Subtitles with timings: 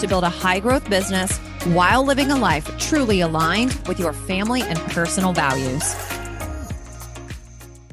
[0.00, 4.62] to build a high growth business while living a life truly aligned with your family
[4.62, 5.94] and personal values.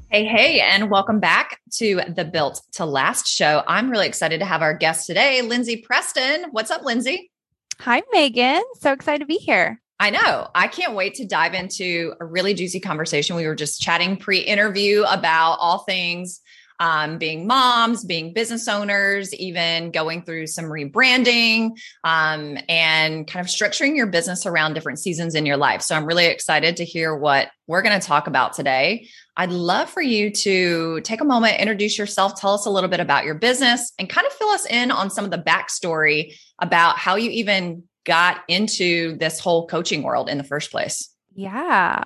[0.10, 3.64] Hey, hey, and welcome back to the Built to Last show.
[3.66, 6.48] I'm really excited to have our guest today, Lindsay Preston.
[6.52, 7.32] What's up, Lindsay?
[7.80, 8.62] Hi, Megan.
[8.82, 9.82] So excited to be here.
[10.02, 10.50] I know.
[10.54, 13.36] I can't wait to dive into a really juicy conversation.
[13.36, 16.42] We were just chatting pre interview about all things
[16.82, 23.52] um, being moms, being business owners, even going through some rebranding um, and kind of
[23.52, 25.84] structuring your business around different seasons in your life.
[25.84, 29.08] So I'm really excited to hear what we're going to talk about today.
[29.38, 33.00] I'd love for you to take a moment, introduce yourself, tell us a little bit
[33.00, 36.98] about your business, and kind of fill us in on some of the backstory about
[36.98, 41.14] how you even got into this whole coaching world in the first place.
[41.36, 42.04] Yeah.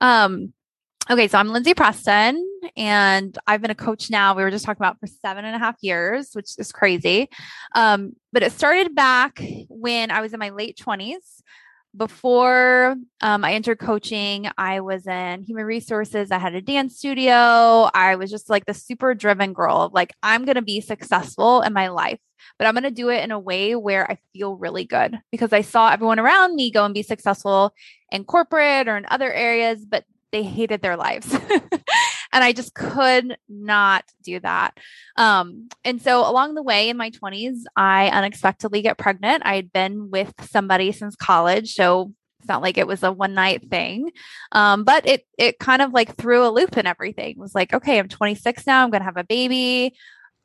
[0.00, 0.52] Um,
[1.08, 2.44] Okay, so I'm Lindsay Preston,
[2.76, 4.34] and I've been a coach now.
[4.34, 7.28] We were just talking about for seven and a half years, which is crazy.
[7.76, 11.42] Um, but it started back when I was in my late 20s.
[11.96, 16.32] Before um, I entered coaching, I was in human resources.
[16.32, 17.88] I had a dance studio.
[17.94, 21.72] I was just like the super driven girl like, I'm going to be successful in
[21.72, 22.18] my life,
[22.58, 25.52] but I'm going to do it in a way where I feel really good because
[25.52, 27.72] I saw everyone around me go and be successful
[28.10, 31.32] in corporate or in other areas, but they hated their lives.
[32.32, 34.76] and I just could not do that.
[35.16, 39.42] Um, and so along the way in my 20s, I unexpectedly get pregnant.
[39.46, 41.74] I had been with somebody since college.
[41.74, 44.12] So it's not like it was a one night thing.
[44.52, 47.30] Um, but it it kind of like threw a loop in everything.
[47.30, 49.96] It was like, okay, I'm 26 now, I'm gonna have a baby.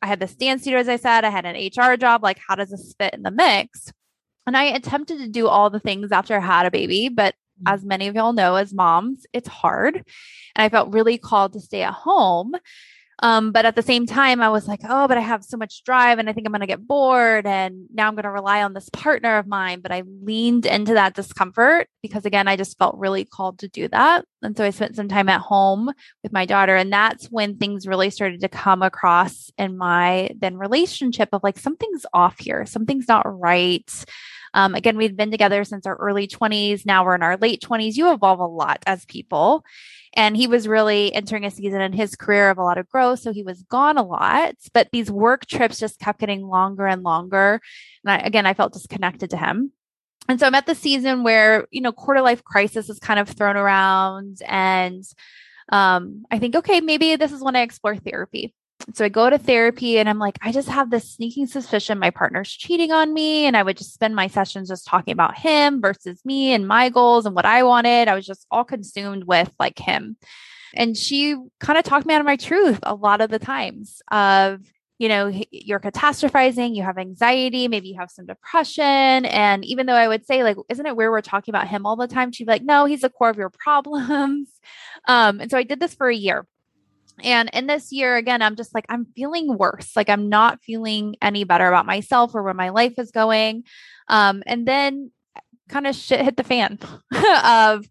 [0.02, 2.24] I had this dance studio, as I said, I had an HR job.
[2.24, 3.94] Like, how does this fit in the mix?
[4.48, 7.36] And I attempted to do all the things after I had a baby, but.
[7.66, 9.96] As many of y'all know, as moms, it's hard.
[9.96, 10.06] And
[10.64, 12.56] I felt really called to stay at home.
[13.24, 15.84] Um, but at the same time, I was like, oh, but I have so much
[15.84, 17.46] drive and I think I'm going to get bored.
[17.46, 19.82] And now I'm going to rely on this partner of mine.
[19.82, 23.88] But I leaned into that discomfort because, again, I just felt really called to do
[23.90, 24.26] that.
[24.42, 25.92] And so I spent some time at home
[26.24, 26.76] with my daughter.
[26.76, 31.60] And that's when things really started to come across in my then relationship of like,
[31.60, 34.06] something's off here, something's not right.
[34.54, 36.86] Um, again, we've been together since our early 20s.
[36.86, 37.96] Now we're in our late 20s.
[37.96, 39.64] You evolve a lot as people.
[40.14, 43.20] And he was really entering a season in his career of a lot of growth.
[43.20, 47.02] So he was gone a lot, but these work trips just kept getting longer and
[47.02, 47.62] longer.
[48.04, 49.72] And I, again, I felt disconnected to him.
[50.28, 53.30] And so I'm at the season where, you know, quarter life crisis is kind of
[53.30, 54.40] thrown around.
[54.46, 55.04] And
[55.72, 58.54] um, I think, okay, maybe this is when I explore therapy
[58.94, 62.10] so I go to therapy and I'm like, I just have this sneaking suspicion my
[62.10, 63.46] partner's cheating on me.
[63.46, 66.90] And I would just spend my sessions just talking about him versus me and my
[66.90, 68.08] goals and what I wanted.
[68.08, 70.18] I was just all consumed with like him.
[70.74, 74.02] And she kind of talked me out of my truth a lot of the times
[74.12, 74.62] of,
[75.00, 79.26] you know, you're catastrophizing, you have anxiety, maybe you have some depression.
[79.26, 81.96] And even though I would say, like, isn't it where we're talking about him all
[81.96, 82.32] the time?
[82.32, 84.48] She'd be like, no, he's the core of your problems.
[85.08, 86.46] Um, and so I did this for a year.
[87.24, 89.96] And in this year, again, I'm just like, I'm feeling worse.
[89.96, 93.64] Like, I'm not feeling any better about myself or where my life is going.
[94.08, 95.12] Um, and then
[95.70, 96.80] kind of shit hit the fan
[97.44, 97.86] of,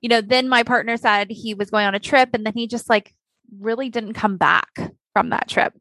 [0.00, 2.66] you know, then my partner said he was going on a trip and then he
[2.66, 3.14] just like
[3.58, 4.68] really didn't come back
[5.12, 5.74] from that trip.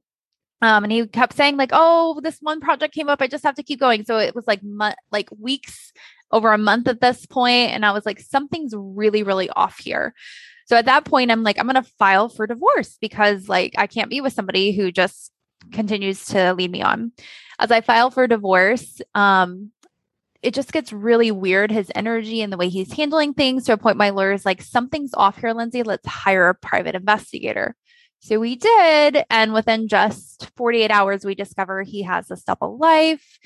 [0.62, 3.22] Um, and he kept saying like, "Oh, this one project came up.
[3.22, 5.94] I just have to keep going." So it was like mo- like weeks
[6.32, 10.16] over a month at this point, and I was like, "Something's really, really off here."
[10.68, 13.88] So at that point, I'm like, I'm going to file for divorce because like I
[13.88, 15.32] can't be with somebody who just
[15.72, 17.14] continues to lead me on.
[17.60, 19.72] As I file for divorce, um,
[20.44, 23.78] it just gets really weird his energy and the way he's handling things to a
[23.78, 25.84] point my lawyer's like something's off here lindsay.
[25.84, 27.76] Let's hire a private investigator.
[28.20, 33.40] So we did and within just 48 hours we discover he has a double life.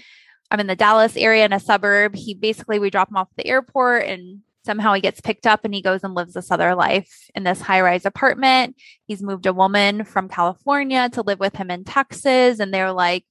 [0.49, 2.15] I'm in the dallas area in a suburb.
[2.15, 5.61] He basically we drop him off at the airport and somehow he gets picked up
[5.63, 8.75] and he goes and lives this other life in this high rise apartment.
[9.05, 12.59] He's moved a woman from California to live with him in Texas.
[12.59, 13.25] And they're like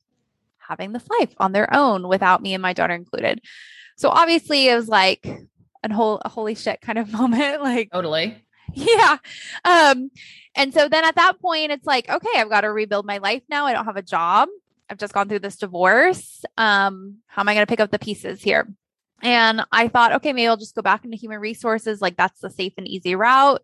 [0.58, 3.40] having this life on their own without me and my daughter included.
[3.96, 5.26] So obviously it was like
[5.82, 7.62] a whole a holy shit kind of moment.
[7.62, 8.44] Like totally.
[8.74, 9.18] Yeah.
[9.64, 10.10] Um,
[10.54, 13.42] and so then at that point, it's like, okay, I've got to rebuild my life
[13.48, 13.66] now.
[13.66, 14.48] I don't have a job.
[14.88, 16.44] I've just gone through this divorce.
[16.58, 18.68] Um, how am I going to pick up the pieces here?
[19.22, 22.00] And I thought, okay, maybe I'll just go back into human resources.
[22.00, 23.62] Like that's the safe and easy route.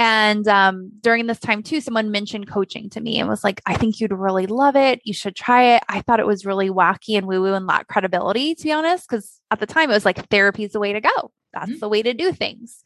[0.00, 3.74] And um, during this time, too, someone mentioned coaching to me and was like, I
[3.74, 5.00] think you'd really love it.
[5.02, 5.82] You should try it.
[5.88, 9.08] I thought it was really wacky and woo woo and lack credibility, to be honest,
[9.08, 11.32] because at the time it was like therapy is the way to go.
[11.52, 11.80] That's mm-hmm.
[11.80, 12.80] the way to do things.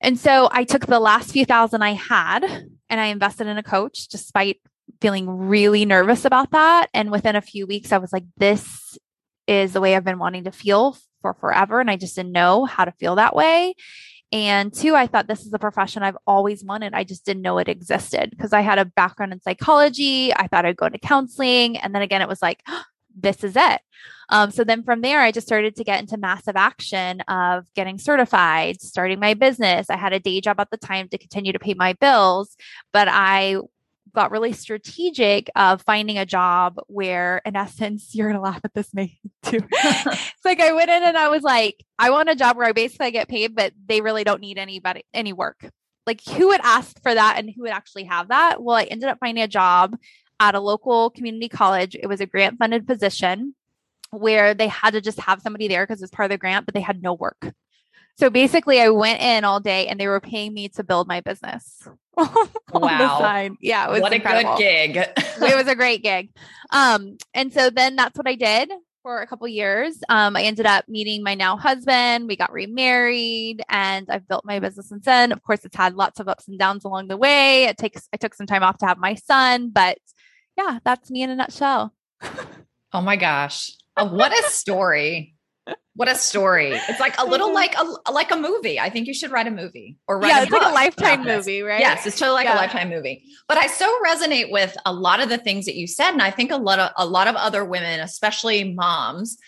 [0.00, 3.62] And so I took the last few thousand I had and I invested in a
[3.64, 4.60] coach despite
[5.00, 6.88] feeling really nervous about that.
[6.94, 8.96] And within a few weeks, I was like, this
[9.48, 11.80] is the way I've been wanting to feel for forever.
[11.80, 13.74] And I just didn't know how to feel that way.
[14.30, 16.92] And two, I thought this is a profession I've always wanted.
[16.92, 20.34] I just didn't know it existed because I had a background in psychology.
[20.34, 21.78] I thought I'd go into counseling.
[21.78, 22.62] And then again, it was like,
[23.20, 23.80] this is it.
[24.28, 27.98] Um, so then from there, I just started to get into massive action of getting
[27.98, 29.88] certified, starting my business.
[29.88, 32.54] I had a day job at the time to continue to pay my bills,
[32.92, 33.56] but I
[34.18, 38.92] got really strategic of finding a job where, in essence, you're gonna laugh at this,
[38.92, 39.60] me too.
[39.72, 42.72] it's like I went in and I was like, I want a job where I
[42.72, 45.70] basically get paid, but they really don't need anybody any work.
[46.06, 48.62] Like, who would ask for that, and who would actually have that?
[48.62, 49.94] Well, I ended up finding a job
[50.40, 51.94] at a local community college.
[51.94, 53.54] It was a grant funded position
[54.10, 56.74] where they had to just have somebody there because it's part of the grant, but
[56.74, 57.52] they had no work.
[58.18, 61.20] So basically, I went in all day and they were paying me to build my
[61.20, 61.88] business.
[62.72, 63.48] wow.
[63.60, 64.54] Yeah, it was what incredible.
[64.54, 64.96] a good gig.
[65.16, 66.30] it was a great gig.
[66.72, 68.72] Um, and so then that's what I did
[69.04, 70.00] for a couple years.
[70.08, 72.26] Um, I ended up meeting my now husband.
[72.26, 75.30] We got remarried, and I've built my business since then.
[75.30, 77.66] Of course, it's had lots of ups and downs along the way.
[77.66, 79.98] It takes I took some time off to have my son, but
[80.56, 81.94] yeah, that's me in a nutshell.
[82.92, 83.76] oh my gosh.
[83.96, 85.36] Oh, what a story.
[85.98, 86.70] What a story!
[86.88, 88.78] It's like a little like a like a movie.
[88.78, 91.62] I think you should write a movie or write yeah, it's like a lifetime movie,
[91.62, 91.80] right?
[91.80, 92.54] Yes, it's totally like yeah.
[92.54, 93.24] a lifetime movie.
[93.48, 96.30] But I so resonate with a lot of the things that you said, and I
[96.30, 99.38] think a lot of a lot of other women, especially moms,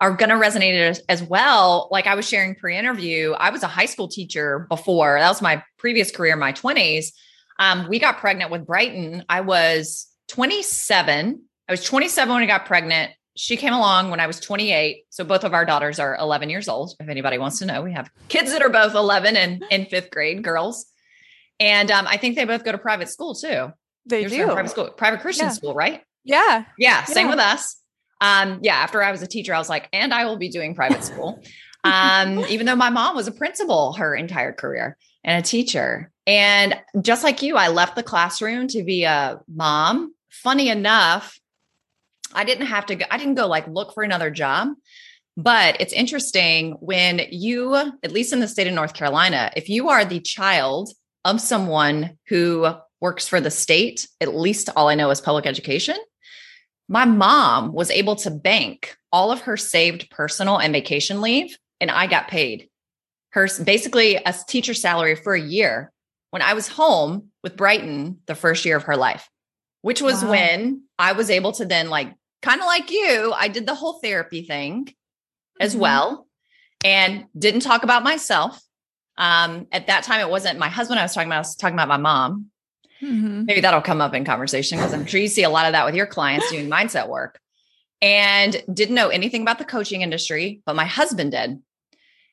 [0.00, 1.86] are going to resonate as, as well.
[1.92, 5.20] Like I was sharing pre-interview, I was a high school teacher before.
[5.20, 7.12] That was my previous career, my twenties.
[7.60, 9.24] Um, we got pregnant with Brighton.
[9.28, 11.42] I was 27.
[11.68, 15.04] I was 27 when I got pregnant she came along when I was 28.
[15.10, 16.94] So both of our daughters are 11 years old.
[17.00, 20.10] If anybody wants to know, we have kids that are both 11 and in fifth
[20.10, 20.86] grade, girls.
[21.58, 23.72] And um, I think they both go to private school too.
[24.06, 25.52] They You're do private school, private Christian yeah.
[25.52, 26.02] school, right?
[26.24, 26.64] Yeah.
[26.78, 27.04] yeah.
[27.04, 27.30] Same yeah.
[27.30, 27.76] with us.
[28.20, 28.76] Um, yeah.
[28.76, 31.42] After I was a teacher, I was like, and I will be doing private school.
[31.84, 36.10] um, even though my mom was a principal her entire career and a teacher.
[36.26, 40.14] And just like you, I left the classroom to be a mom.
[40.30, 41.39] Funny enough,
[42.34, 44.68] I didn't have to go, I didn't go like look for another job.
[45.36, 49.88] But it's interesting when you, at least in the state of North Carolina, if you
[49.88, 50.90] are the child
[51.24, 52.68] of someone who
[53.00, 55.96] works for the state, at least all I know is public education.
[56.88, 61.90] My mom was able to bank all of her saved personal and vacation leave, and
[61.90, 62.68] I got paid
[63.32, 65.92] her basically a teacher salary for a year
[66.30, 69.28] when I was home with Brighton the first year of her life,
[69.82, 70.30] which was wow.
[70.30, 72.12] when I was able to then like
[72.42, 74.92] kind of like you, I did the whole therapy thing
[75.60, 75.82] as mm-hmm.
[75.82, 76.26] well
[76.84, 78.60] and didn't talk about myself.
[79.18, 81.74] Um, at that time, it wasn't my husband I was talking about, I was talking
[81.74, 82.46] about my mom.
[83.02, 83.44] Mm-hmm.
[83.44, 85.84] Maybe that'll come up in conversation because I'm sure you see a lot of that
[85.84, 87.38] with your clients doing mindset work.
[88.02, 91.60] And didn't know anything about the coaching industry, but my husband did.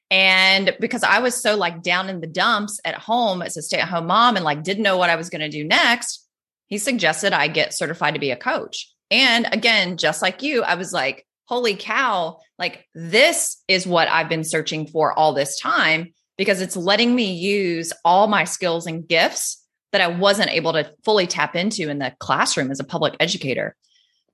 [0.10, 3.80] And because I was so like down in the dumps at home as a stay
[3.80, 6.26] at home mom and like didn't know what I was going to do next,
[6.68, 8.94] he suggested I get certified to be a coach.
[9.10, 14.30] And again, just like you, I was like, holy cow, like this is what I've
[14.30, 19.08] been searching for all this time because it's letting me use all my skills and
[19.08, 23.16] gifts that I wasn't able to fully tap into in the classroom as a public
[23.20, 23.76] educator.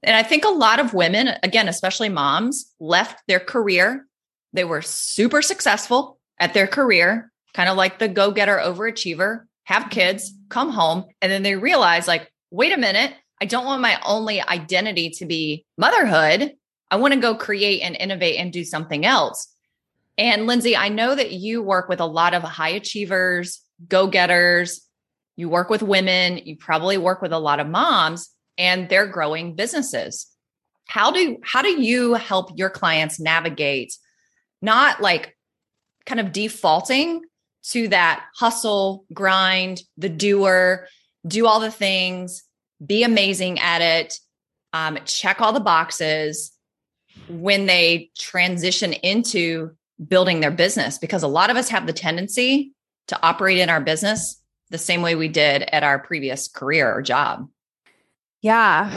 [0.01, 4.05] And I think a lot of women, again, especially moms, left their career.
[4.51, 9.89] They were super successful at their career, kind of like the go getter overachiever, have
[9.89, 13.13] kids, come home, and then they realize, like, wait a minute,
[13.43, 16.53] I don't want my only identity to be motherhood.
[16.89, 19.53] I want to go create and innovate and do something else.
[20.17, 24.87] And Lindsay, I know that you work with a lot of high achievers, go getters.
[25.35, 26.37] You work with women.
[26.37, 30.25] You probably work with a lot of moms and they're growing businesses.
[30.85, 33.93] How do how do you help your clients navigate
[34.61, 35.35] not like
[36.05, 37.23] kind of defaulting
[37.71, 40.87] to that hustle, grind, the doer,
[41.27, 42.43] do all the things,
[42.85, 44.19] be amazing at it,
[44.73, 46.51] um, check all the boxes
[47.29, 49.71] when they transition into
[50.07, 50.97] building their business.
[50.97, 52.73] Because a lot of us have the tendency
[53.07, 57.01] to operate in our business the same way we did at our previous career or
[57.01, 57.47] job.
[58.41, 58.91] Yeah.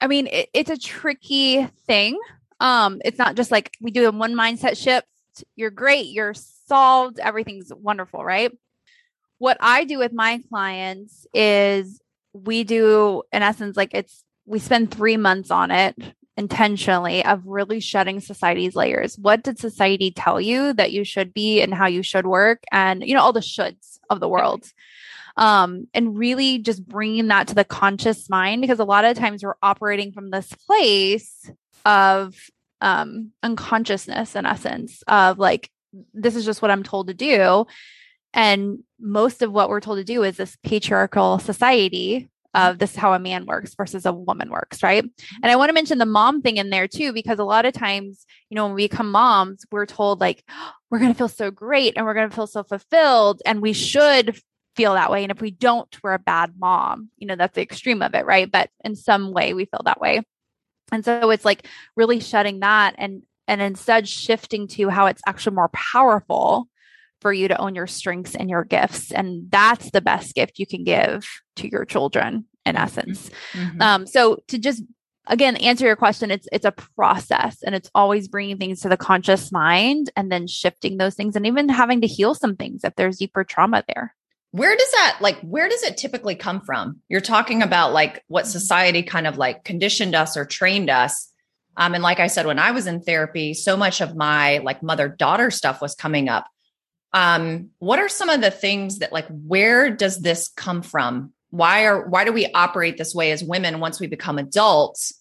[0.00, 2.18] I mean, it, it's a tricky thing.
[2.58, 5.06] Um, it's not just like we do a one mindset shift.
[5.56, 6.06] You're great.
[6.08, 7.18] You're solved.
[7.18, 8.52] Everything's wonderful, right?
[9.38, 11.99] What I do with my clients is
[12.32, 15.96] we do, in essence, like it's we spend three months on it
[16.36, 19.18] intentionally of really shedding society's layers.
[19.18, 22.64] What did society tell you that you should be and how you should work?
[22.72, 24.64] And, you know, all the shoulds of the world.
[25.36, 29.42] Um, and really just bringing that to the conscious mind because a lot of times
[29.42, 31.50] we're operating from this place
[31.84, 32.34] of
[32.80, 35.70] um, unconsciousness, in essence, of like,
[36.14, 37.66] this is just what I'm told to do.
[38.32, 42.68] And most of what we're told to do is this patriarchal society mm-hmm.
[42.68, 45.04] of this is how a man works versus a woman works, right?
[45.04, 45.36] Mm-hmm.
[45.42, 47.72] And I want to mention the mom thing in there too, because a lot of
[47.72, 51.28] times, you know, when we become moms, we're told like, oh, we're going to feel
[51.28, 54.38] so great and we're going to feel so fulfilled and we should
[54.76, 55.22] feel that way.
[55.22, 57.10] And if we don't, we're a bad mom.
[57.16, 58.50] You know, that's the extreme of it, right?
[58.50, 60.22] But in some way, we feel that way.
[60.92, 65.56] And so it's like really shutting that and and instead shifting to how it's actually
[65.56, 66.68] more powerful
[67.20, 69.12] for you to own your strengths and your gifts.
[69.12, 73.30] And that's the best gift you can give to your children, in essence.
[73.52, 73.82] Mm-hmm.
[73.82, 74.82] Um, so to just
[75.26, 78.96] again answer your question it's it's a process and it's always bringing things to the
[78.96, 82.94] conscious mind and then shifting those things and even having to heal some things if
[82.96, 84.14] there's deeper trauma there
[84.52, 88.44] where does that like where does it typically come from you're talking about like what
[88.44, 88.50] mm-hmm.
[88.50, 91.30] society kind of like conditioned us or trained us
[91.76, 94.82] um, and like i said when i was in therapy so much of my like
[94.82, 96.46] mother daughter stuff was coming up
[97.12, 101.32] um, what are some of the things that like where does this come from?
[101.50, 105.12] Why are why do we operate this way as women once we become adults?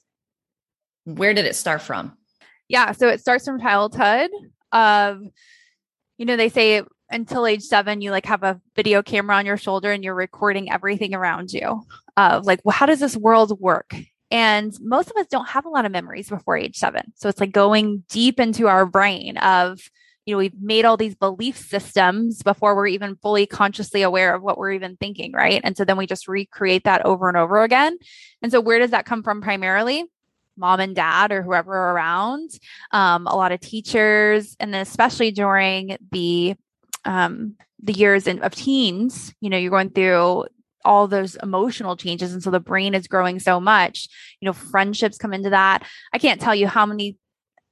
[1.05, 2.15] Where did it start from?
[2.67, 4.29] Yeah so it starts from childhood
[4.72, 5.24] of
[6.19, 9.58] you know they say until age seven you like have a video camera on your
[9.58, 11.81] shoulder and you're recording everything around you
[12.15, 13.96] of like well how does this world work?
[14.31, 17.12] And most of us don't have a lot of memories before age seven.
[17.15, 19.79] So it's like going deep into our brain of
[20.29, 24.43] you know, we've made all these belief systems before we're even fully consciously aware of
[24.43, 25.59] what we're even thinking, right?
[25.63, 27.98] And so then we just recreate that over and over again.
[28.43, 30.05] And so where does that come from primarily?
[30.55, 32.51] Mom and dad or whoever around,
[32.91, 36.55] um, a lot of teachers, and then especially during the
[37.05, 40.45] um, the years in, of teens, you know, you're going through
[40.86, 44.07] all those emotional changes and so the brain is growing so much
[44.39, 45.83] you know friendships come into that
[46.13, 47.17] i can't tell you how many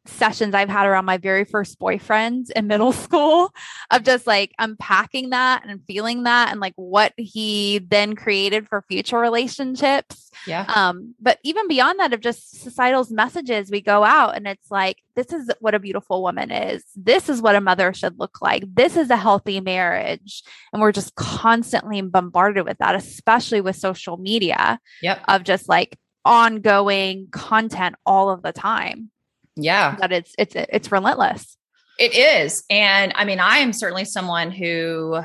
[0.07, 3.53] sessions I've had around my very first boyfriend in middle school
[3.91, 8.81] of just like unpacking that and feeling that and like what he then created for
[8.81, 10.31] future relationships.
[10.45, 10.65] Yeah.
[10.73, 14.97] Um, but even beyond that of just societal's messages, we go out and it's like,
[15.15, 16.83] this is what a beautiful woman is.
[16.95, 18.63] This is what a mother should look like.
[18.73, 20.43] This is a healthy marriage.
[20.71, 24.79] And we're just constantly bombarded with that, especially with social media.
[25.01, 25.23] Yep.
[25.27, 29.09] Of just like ongoing content all of the time.
[29.57, 29.95] Yeah.
[29.99, 31.57] That it's it's it's relentless.
[31.99, 32.63] It is.
[32.69, 35.19] And I mean, I am certainly someone who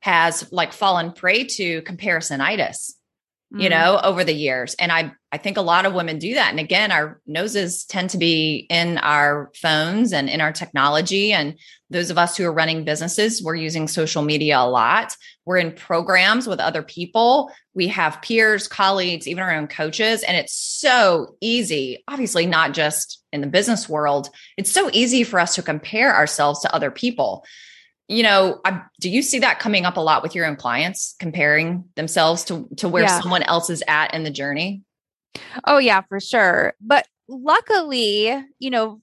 [0.00, 2.92] has like fallen prey to comparisonitis,
[3.54, 3.62] mm-hmm.
[3.62, 4.74] you know, over the years.
[4.74, 6.50] And I I think a lot of women do that.
[6.50, 11.32] And again, our noses tend to be in our phones and in our technology.
[11.32, 11.58] And
[11.90, 15.16] those of us who are running businesses, we're using social media a lot.
[15.44, 17.50] We're in programs with other people.
[17.74, 20.22] We have peers, colleagues, even our own coaches.
[20.22, 25.40] And it's so easy, obviously, not just in the business world, it's so easy for
[25.40, 27.44] us to compare ourselves to other people.
[28.08, 31.14] You know, I, do you see that coming up a lot with your own clients,
[31.18, 33.20] comparing themselves to, to where yeah.
[33.20, 34.82] someone else is at in the journey?
[35.64, 36.74] Oh, yeah, for sure.
[36.80, 39.00] But luckily, you know,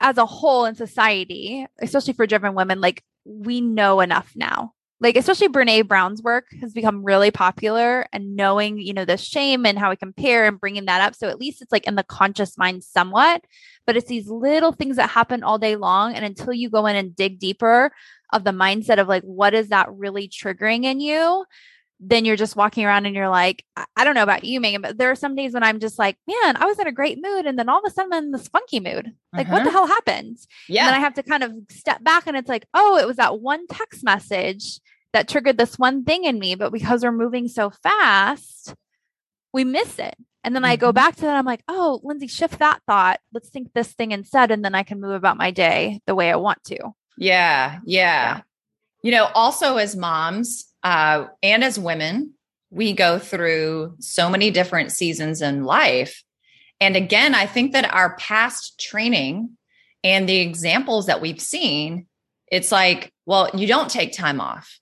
[0.00, 5.16] as a whole in society, especially for driven women, like we know enough now like
[5.16, 9.78] especially Brene Brown's work has become really popular and knowing, you know, the shame and
[9.78, 11.14] how we compare and bringing that up.
[11.14, 13.44] So at least it's like in the conscious mind somewhat,
[13.86, 16.14] but it's these little things that happen all day long.
[16.14, 17.92] And until you go in and dig deeper
[18.32, 21.44] of the mindset of like, what is that really triggering in you?
[22.06, 23.64] Then you're just walking around and you're like,
[23.96, 26.18] I don't know about you, Megan, but there are some days when I'm just like,
[26.26, 27.46] man, I was in a great mood.
[27.46, 29.12] And then all of a sudden I'm in this funky mood.
[29.32, 29.52] Like, uh-huh.
[29.52, 29.78] what the uh-huh.
[29.78, 30.36] hell happened?
[30.68, 30.82] Yeah.
[30.82, 33.16] And then I have to kind of step back and it's like, oh, it was
[33.16, 34.80] that one text message
[35.14, 36.56] that triggered this one thing in me.
[36.56, 38.74] But because we're moving so fast,
[39.54, 40.16] we miss it.
[40.42, 40.72] And then mm-hmm.
[40.72, 40.94] I go mm-hmm.
[40.94, 41.36] back to that.
[41.36, 43.20] I'm like, oh, Lindsay, shift that thought.
[43.32, 44.50] Let's think this thing instead.
[44.50, 46.76] And then I can move about my day the way I want to.
[47.16, 47.78] Yeah.
[47.86, 48.36] Yeah.
[48.36, 48.40] yeah.
[49.02, 52.34] You know, also as moms uh, and as women,
[52.70, 56.22] we go through so many different seasons in life.
[56.80, 59.56] And again, I think that our past training
[60.04, 62.06] and the examples that we've seen,
[62.52, 64.78] it's like, well, you don't take time off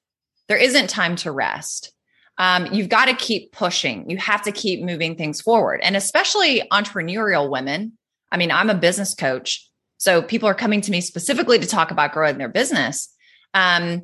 [0.52, 1.92] there isn't time to rest.
[2.38, 4.08] um, you've got to keep pushing.
[4.10, 5.80] You have to keep moving things forward.
[5.82, 7.96] And especially entrepreneurial women.
[8.30, 9.68] I mean, I'm a business coach.
[9.98, 13.14] So people are coming to me specifically to talk about growing their business.
[13.54, 14.02] Um,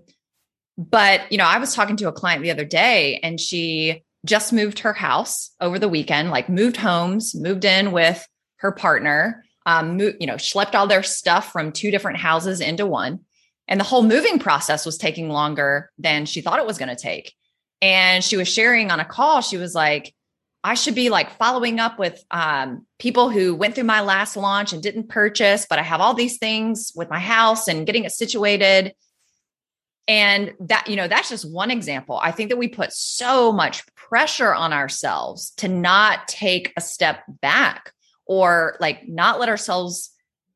[0.79, 4.53] but, you know, I was talking to a client the other day and she just
[4.53, 8.25] moved her house over the weekend, like moved homes, moved in with
[8.59, 13.21] her partner, um, you know, schlepped all their stuff from two different houses into one.
[13.67, 16.97] And the whole moving process was taking longer than she thought it was going to
[16.97, 17.35] take.
[17.83, 20.15] And she was sharing on a call, she was like,
[20.65, 24.73] I should be like following up with um, people who went through my last launch
[24.73, 28.13] and didn't purchase, but I have all these things with my house and getting it
[28.13, 28.95] situated.
[30.09, 32.19] And that, you know, that's just one example.
[32.21, 37.23] I think that we put so much pressure on ourselves to not take a step
[37.29, 37.93] back
[38.25, 40.11] or like not let ourselves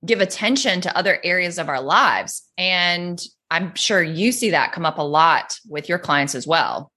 [0.04, 2.42] give attention to other areas of our lives.
[2.56, 6.90] And I'm sure you see that come up a lot with your clients as well.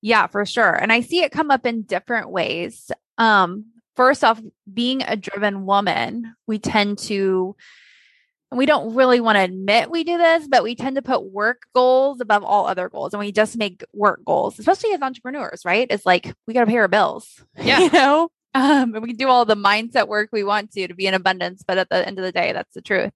[0.00, 0.72] Yeah, for sure.
[0.72, 2.90] And I see it come up in different ways.
[3.18, 4.40] Um, first off,
[4.72, 7.56] being a driven woman, we tend to,
[8.52, 11.24] and we don't really want to admit we do this, but we tend to put
[11.24, 13.14] work goals above all other goals.
[13.14, 15.86] And we just make work goals, especially as entrepreneurs, right?
[15.88, 17.42] It's like we got to pay our bills.
[17.62, 17.78] Yeah.
[17.80, 18.28] You know?
[18.54, 21.64] Um, and we do all the mindset work we want to to be in abundance,
[21.66, 23.12] but at the end of the day, that's the truth.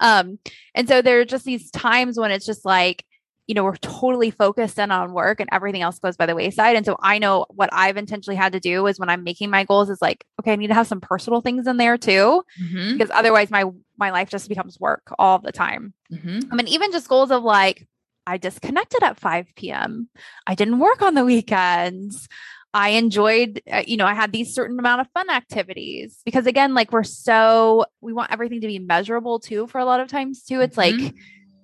[0.00, 0.38] Um,
[0.74, 3.04] and so there are just these times when it's just like,
[3.48, 6.76] you know, we're totally focused in on work and everything else goes by the wayside.
[6.76, 9.64] And so I know what I've intentionally had to do is when I'm making my
[9.64, 12.92] goals is like, okay, I need to have some personal things in there too, mm-hmm.
[12.92, 13.64] because otherwise my
[13.96, 15.94] my life just becomes work all the time.
[16.12, 16.52] Mm-hmm.
[16.52, 17.88] I mean, even just goals of like,
[18.26, 20.10] I disconnected at 5 p.m.
[20.46, 22.28] I didn't work on the weekends.
[22.74, 26.74] I enjoyed, uh, you know, I had these certain amount of fun activities because again,
[26.74, 30.44] like we're so, we want everything to be measurable too for a lot of times
[30.44, 30.60] too.
[30.60, 31.04] It's mm-hmm.
[31.06, 31.14] like,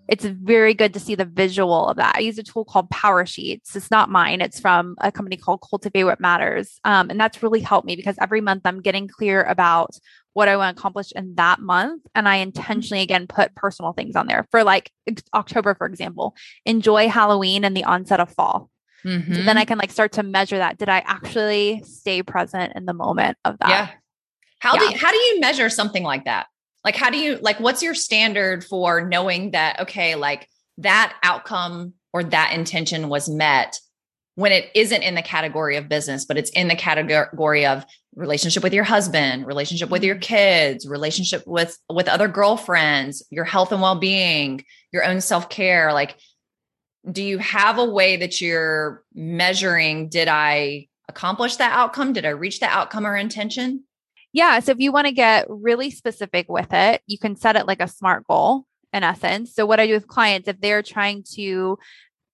[0.09, 2.17] it's very good to see the visual of that.
[2.17, 3.75] I use a tool called Power Sheets.
[3.75, 4.41] It's not mine.
[4.41, 6.79] It's from a company called Cultivate What Matters.
[6.85, 9.99] Um, and that's really helped me because every month I'm getting clear about
[10.35, 12.03] what I want to accomplish in that month.
[12.15, 14.91] And I intentionally, again, put personal things on there for like
[15.33, 16.35] October, for example,
[16.67, 18.71] enjoy Halloween and the onset of fall.
[19.05, 19.35] Mm-hmm.
[19.35, 20.79] So then I can like start to measure that.
[20.79, 23.69] Did I actually stay present in the moment of that?
[23.69, 23.89] Yeah.
[24.59, 24.91] How yeah.
[24.91, 26.47] do how do you measure something like that?
[26.85, 31.95] Like how do you like what's your standard for knowing that okay, like that outcome
[32.13, 33.79] or that intention was met
[34.37, 37.85] when it isn't in the category of business, but it's in the category of
[38.17, 40.23] relationship with your husband, relationship with your mm-hmm.
[40.23, 46.17] kids, relationship with with other girlfriends, your health and well-being, your own self-care, like
[47.11, 52.13] do you have a way that you're measuring did i accomplish that outcome?
[52.13, 53.85] Did i reach that outcome or intention
[54.35, 57.67] yeah so if you want to get really specific with it you can set it
[57.67, 61.23] like a smart goal in essence so what i do with clients if they're trying
[61.23, 61.79] to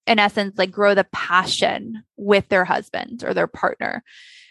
[0.05, 4.03] in essence like grow the passion with their husband or their partner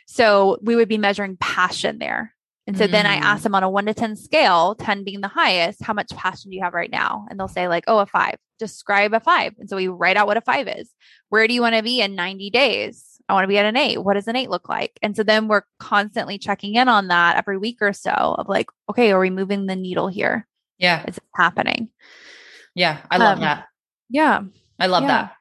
[0.06, 2.34] so we would be measuring passion there
[2.70, 2.90] and so mm.
[2.92, 3.44] then I ask mm.
[3.44, 6.56] them on a one to 10 scale, 10 being the highest, how much passion do
[6.56, 7.26] you have right now?
[7.28, 8.36] And they'll say, like, oh, a five.
[8.60, 9.54] Describe a five.
[9.58, 10.88] And so we write out what a five is.
[11.30, 13.09] Where do you want to be in 90 days?
[13.30, 14.02] I want to be at an eight.
[14.02, 14.98] What does an eight look like?
[15.02, 18.66] And so then we're constantly checking in on that every week or so of like,
[18.88, 20.48] okay, are we moving the needle here?
[20.78, 21.04] Yeah.
[21.06, 21.90] Is it happening?
[22.74, 22.98] Yeah.
[23.10, 23.66] I love um, that.
[24.08, 24.42] Yeah.
[24.78, 25.08] I love yeah.
[25.08, 25.32] that.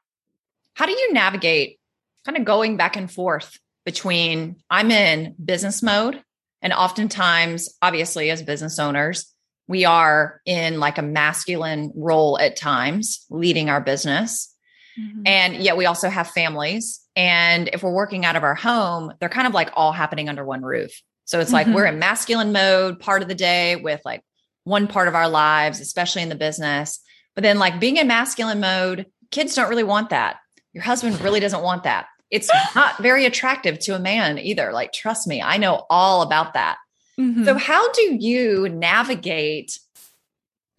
[0.75, 1.79] How do you navigate
[2.25, 6.21] kind of going back and forth between I'm in business mode
[6.61, 9.33] and oftentimes, obviously, as business owners,
[9.67, 14.53] we are in like a masculine role at times, leading our business.
[14.99, 15.21] Mm-hmm.
[15.25, 17.01] And yet we also have families.
[17.15, 20.43] And if we're working out of our home, they're kind of like all happening under
[20.43, 20.91] one roof.
[21.25, 21.75] So it's like mm-hmm.
[21.75, 24.23] we're in masculine mode part of the day with like
[24.63, 26.99] one part of our lives, especially in the business.
[27.35, 30.37] But then, like being in masculine mode, kids don't really want that.
[30.73, 34.71] Your husband really doesn't want that it's not very attractive to a man either.
[34.71, 36.77] Like, trust me, I know all about that.
[37.19, 37.43] Mm-hmm.
[37.45, 39.79] So, how do you navigate,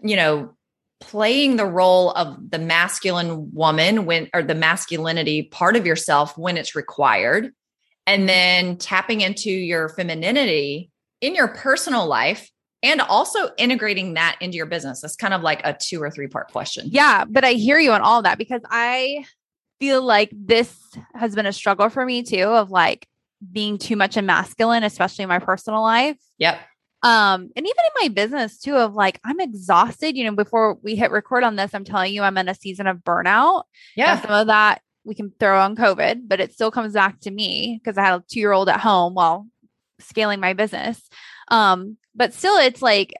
[0.02, 0.54] you know,
[1.01, 6.57] playing the role of the masculine woman when, or the masculinity part of yourself when
[6.57, 7.53] it's required,
[8.07, 12.51] and then tapping into your femininity in your personal life
[12.83, 15.01] and also integrating that into your business?
[15.01, 16.87] That's kind of like a two or three part question.
[16.89, 19.25] Yeah, but I hear you on all that because I
[19.79, 20.77] feel like this
[21.15, 23.07] has been a struggle for me too of like
[23.53, 26.17] being too much a masculine, especially in my personal life.
[26.39, 26.61] Yep.
[27.03, 30.17] Um, and even in my business too, of like I'm exhausted.
[30.17, 32.87] You know, before we hit record on this, I'm telling you I'm in a season
[32.87, 33.65] of burnout.
[33.97, 34.15] Yeah.
[34.15, 37.31] Now, some of that we can throw on COVID, but it still comes back to
[37.31, 39.47] me because I had a two year old at home while
[39.99, 41.03] scaling my business.
[41.49, 43.15] Um, but still it's like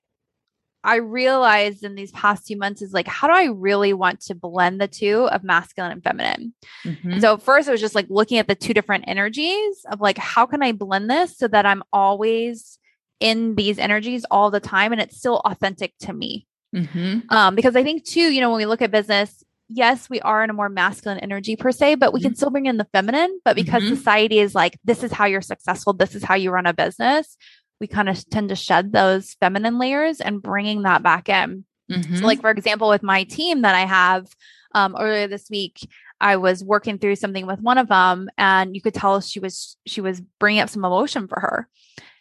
[0.83, 4.35] I realized in these past few months is like, how do I really want to
[4.35, 6.55] blend the two of masculine and feminine?
[6.85, 7.21] Mm-hmm.
[7.21, 10.47] So, first, it was just like looking at the two different energies of like, how
[10.47, 12.79] can I blend this so that I'm always
[13.21, 16.47] in these energies all the time and it's still authentic to me?
[16.75, 17.33] Mm-hmm.
[17.35, 20.43] Um, because I think, too, you know, when we look at business, yes, we are
[20.43, 22.29] in a more masculine energy per se, but we mm-hmm.
[22.29, 23.41] can still bring in the feminine.
[23.45, 23.95] But because mm-hmm.
[23.95, 27.37] society is like, this is how you're successful, this is how you run a business,
[27.81, 31.65] we kind of tend to shed those feminine layers and bringing that back in.
[31.91, 32.17] Mm-hmm.
[32.17, 34.27] So, like for example, with my team that I have
[34.75, 35.89] um, earlier this week,
[36.21, 39.77] I was working through something with one of them, and you could tell she was
[39.87, 41.69] she was bringing up some emotion for her,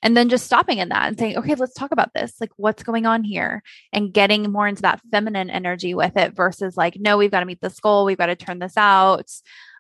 [0.01, 2.33] and then just stopping in that and saying, "Okay, let's talk about this.
[2.39, 6.77] Like, what's going on here?" And getting more into that feminine energy with it versus
[6.77, 8.05] like, "No, we've got to meet this goal.
[8.05, 9.29] We've got to turn this out."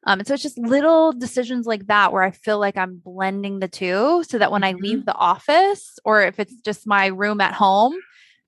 [0.05, 3.59] Um, and so it's just little decisions like that where I feel like I'm blending
[3.59, 4.77] the two so that when mm-hmm.
[4.77, 7.95] I leave the office or if it's just my room at home,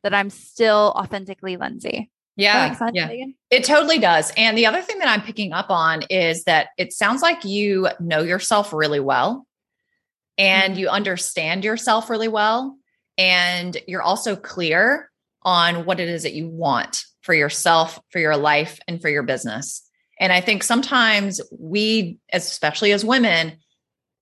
[0.04, 2.10] that I'm still authentically Lindsay.
[2.38, 2.76] Yeah.
[2.94, 3.08] Yeah.
[3.08, 3.36] Megan?
[3.50, 4.32] It totally does.
[4.38, 7.90] And the other thing that I'm picking up on is that it sounds like you
[8.00, 9.46] know yourself really well
[10.42, 12.76] and you understand yourself really well.
[13.16, 15.12] And you're also clear
[15.44, 19.22] on what it is that you want for yourself, for your life, and for your
[19.22, 19.88] business.
[20.20, 23.58] And I think sometimes we, especially as women,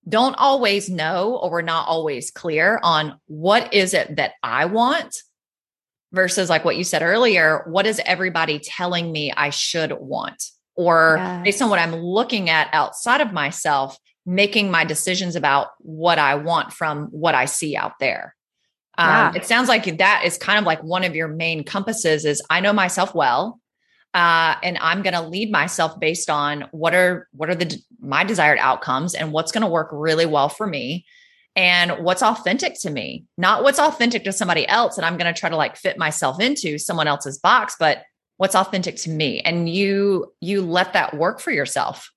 [0.06, 5.16] don't always know or we're not always clear on what is it that I want
[6.12, 10.42] versus like what you said earlier, what is everybody telling me I should want?
[10.74, 11.44] Or yes.
[11.44, 13.96] based on what I'm looking at outside of myself,
[14.30, 18.36] making my decisions about what I want from what I see out there.
[18.96, 19.32] Um, yeah.
[19.34, 22.60] It sounds like that is kind of like one of your main compasses is I
[22.60, 23.60] know myself well
[24.14, 28.22] uh, and I'm going to lead myself based on what are what are the my
[28.22, 31.06] desired outcomes and what's going to work really well for me
[31.56, 34.96] and what's authentic to me, not what's authentic to somebody else.
[34.96, 38.04] And I'm going to try to like fit myself into someone else's box, but
[38.36, 39.40] what's authentic to me.
[39.40, 42.10] And you you let that work for yourself.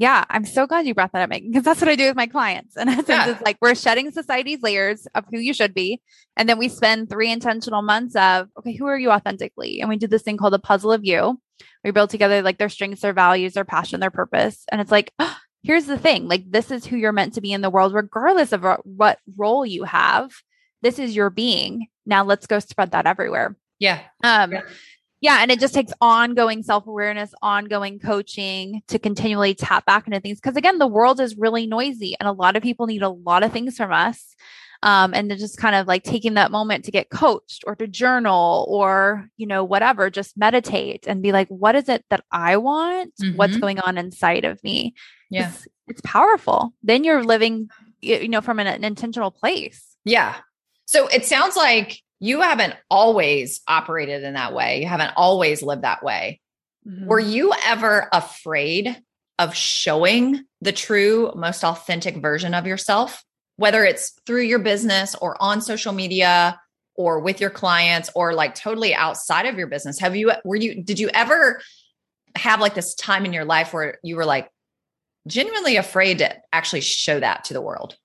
[0.00, 2.16] Yeah, I'm so glad you brought that up, Megan, because that's what I do with
[2.16, 2.74] my clients.
[2.74, 3.28] And yeah.
[3.28, 6.00] it's like we're shedding society's layers of who you should be.
[6.38, 9.82] And then we spend three intentional months of, okay, who are you authentically?
[9.82, 11.38] And we do this thing called the puzzle of you.
[11.84, 14.64] We build together like their strengths, their values, their passion, their purpose.
[14.72, 17.52] And it's like, oh, here's the thing like, this is who you're meant to be
[17.52, 20.30] in the world, regardless of what role you have.
[20.80, 21.88] This is your being.
[22.06, 23.54] Now let's go spread that everywhere.
[23.78, 24.00] Yeah.
[24.24, 24.62] Um, yeah
[25.20, 30.40] yeah and it just takes ongoing self-awareness ongoing coaching to continually tap back into things.
[30.40, 33.42] Because again the world is really noisy and a lot of people need a lot
[33.42, 34.34] of things from us.
[34.82, 37.86] Um, and then just kind of like taking that moment to get coached or to
[37.86, 42.56] journal or you know whatever just meditate and be like what is it that i
[42.56, 43.12] want?
[43.16, 43.36] Mm-hmm.
[43.36, 44.94] what's going on inside of me?
[45.28, 45.50] Yeah.
[45.50, 46.72] It's, it's powerful.
[46.82, 47.68] Then you're living
[48.00, 49.96] you know from an, an intentional place.
[50.04, 50.36] Yeah.
[50.86, 54.80] So it sounds like you haven't always operated in that way.
[54.82, 56.40] You haven't always lived that way.
[56.86, 57.06] Mm-hmm.
[57.06, 59.02] Were you ever afraid
[59.38, 63.24] of showing the true, most authentic version of yourself,
[63.56, 66.60] whether it's through your business or on social media
[66.94, 69.98] or with your clients or like totally outside of your business?
[69.98, 71.62] Have you, were you, did you ever
[72.36, 74.50] have like this time in your life where you were like
[75.26, 77.96] genuinely afraid to actually show that to the world?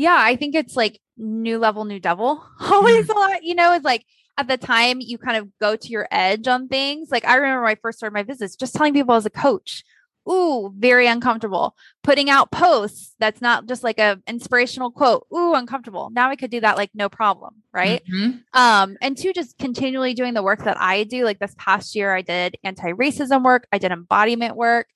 [0.00, 2.42] Yeah, I think it's like new level, new devil.
[2.60, 3.14] Always mm.
[3.14, 4.06] a lot, you know, it's like
[4.38, 7.10] at the time you kind of go to your edge on things.
[7.10, 9.84] Like I remember when I first started my business, just telling people as a coach,
[10.26, 11.76] ooh, very uncomfortable.
[12.02, 16.08] Putting out posts that's not just like a inspirational quote, ooh, uncomfortable.
[16.08, 18.02] Now I could do that like no problem, right?
[18.10, 18.58] Mm-hmm.
[18.58, 21.24] Um, and two, just continually doing the work that I do.
[21.24, 24.86] Like this past year, I did anti-racism work, I did embodiment work,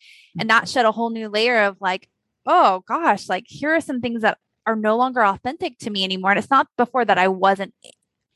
[0.40, 2.08] and that shed a whole new layer of like,
[2.46, 6.31] oh gosh, like here are some things that are no longer authentic to me anymore.
[6.31, 7.74] And it's not before that I wasn't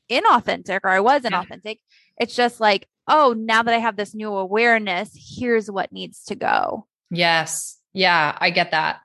[0.09, 1.41] inauthentic or I wasn't yeah.
[1.41, 1.79] authentic.
[2.19, 6.35] It's just like, oh, now that I have this new awareness, here's what needs to
[6.35, 6.87] go.
[7.09, 7.77] Yes.
[7.93, 8.99] Yeah, I get that.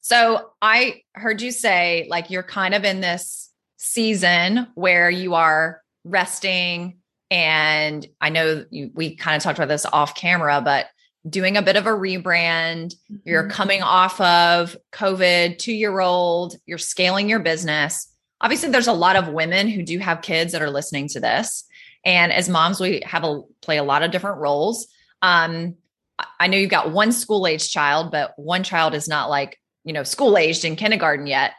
[0.00, 5.80] So I heard you say like you're kind of in this season where you are
[6.04, 6.98] resting.
[7.30, 10.86] And I know you, we kind of talked about this off camera, but
[11.28, 12.94] doing a bit of a rebrand.
[12.94, 13.16] Mm-hmm.
[13.24, 18.10] You're coming off of COVID, two year old, you're scaling your business.
[18.40, 21.64] Obviously, there's a lot of women who do have kids that are listening to this.
[22.04, 24.86] And as moms, we have a play a lot of different roles.
[25.22, 25.76] Um,
[26.38, 29.92] I know you've got one school age child, but one child is not like, you
[29.92, 31.52] know, school aged in kindergarten yet.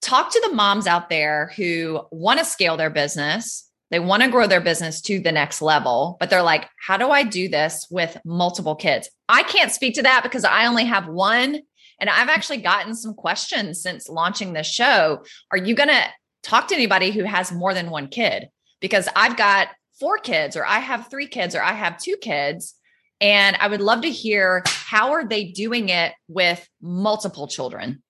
[0.00, 4.30] Talk to the moms out there who want to scale their business, they want to
[4.30, 7.86] grow their business to the next level, but they're like, how do I do this
[7.90, 9.08] with multiple kids?
[9.28, 11.60] I can't speak to that because I only have one.
[12.00, 15.24] And I've actually gotten some questions since launching this show.
[15.50, 16.04] Are you going to
[16.42, 18.48] talk to anybody who has more than one kid?
[18.80, 22.74] because I've got four kids or I have three kids or I have two kids.
[23.20, 28.02] And I would love to hear how are they doing it with multiple children?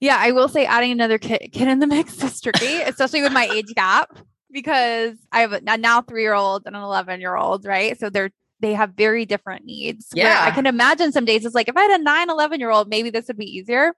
[0.00, 3.32] Yeah, I will say adding another kid, kid in the mix is tricky, especially with
[3.32, 4.18] my age gap
[4.52, 7.98] because I have a now three year old and an 11 year old, right?
[7.98, 8.30] So they're
[8.62, 10.08] they have very different needs.
[10.14, 10.40] Yeah.
[10.40, 12.88] I can imagine some days it's like if I had a nine, 11 year old,
[12.88, 13.92] maybe this would be easier.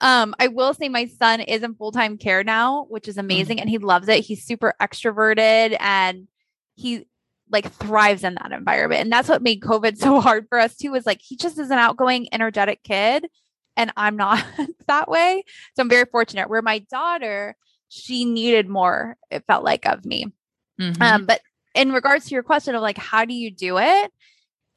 [0.00, 3.58] Um, I will say my son is in full time care now, which is amazing.
[3.58, 3.62] Mm-hmm.
[3.62, 4.24] And he loves it.
[4.24, 6.26] He's super extroverted and
[6.74, 7.06] he
[7.50, 9.02] like thrives in that environment.
[9.02, 11.70] And that's what made COVID so hard for us too, is like he just is
[11.70, 13.28] an outgoing, energetic kid.
[13.76, 14.44] And I'm not
[14.88, 15.44] that way.
[15.76, 16.50] So I'm very fortunate.
[16.50, 17.56] Where my daughter,
[17.90, 20.32] she needed more, it felt like, of me.
[20.80, 21.02] Mm-hmm.
[21.02, 21.42] Um, but
[21.74, 24.12] in regards to your question of like how do you do it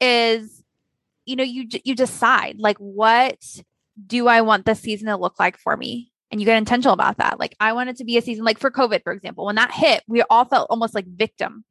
[0.00, 0.62] is
[1.24, 3.38] you know you you decide like what
[4.06, 7.16] do i want the season to look like for me and you get intentional about
[7.18, 9.56] that like i want it to be a season like for covid for example when
[9.56, 11.64] that hit we all felt almost like victim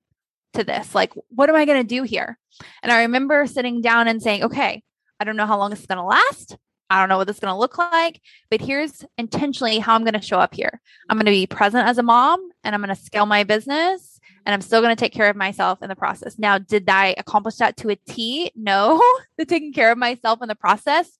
[0.53, 2.37] to this like what am i going to do here
[2.81, 4.83] and i remember sitting down and saying okay
[5.19, 6.57] i don't know how long this is going to last
[6.89, 10.03] I don't know what this is going to look like, but here's intentionally how I'm
[10.03, 10.81] going to show up here.
[11.09, 14.19] I'm going to be present as a mom and I'm going to scale my business
[14.45, 16.37] and I'm still going to take care of myself in the process.
[16.37, 18.51] Now, did I accomplish that to a T?
[18.55, 19.01] No,
[19.37, 21.17] the taking care of myself in the process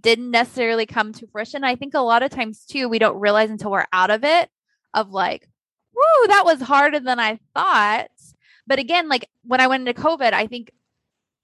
[0.00, 1.64] didn't necessarily come to fruition.
[1.64, 4.48] I think a lot of times too, we don't realize until we're out of it
[4.94, 5.46] of like,
[5.94, 8.08] whoo, that was harder than I thought.
[8.66, 10.70] But again, like when I went into COVID, I think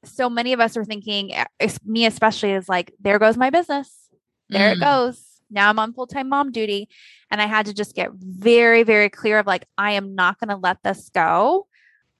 [0.05, 1.47] so many of us are thinking, eh,
[1.85, 4.09] me especially, is like, there goes my business.
[4.49, 4.77] There mm.
[4.77, 5.23] it goes.
[5.51, 6.89] Now I'm on full time mom duty.
[7.31, 10.51] And I had to just get very, very clear of like, I am not going
[10.51, 11.67] to let this go.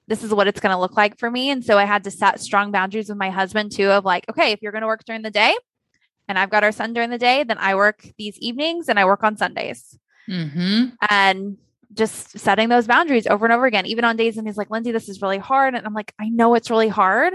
[0.07, 1.49] This is what it's going to look like for me.
[1.49, 4.51] And so I had to set strong boundaries with my husband too of like, okay,
[4.51, 5.55] if you're going to work during the day
[6.27, 9.05] and I've got our son during the day, then I work these evenings and I
[9.05, 9.97] work on Sundays.
[10.29, 10.87] Mm-hmm.
[11.09, 11.57] And
[11.93, 14.91] just setting those boundaries over and over again, even on days and he's like, Lindsay,
[14.91, 15.73] this is really hard.
[15.73, 17.33] And I'm like, I know it's really hard,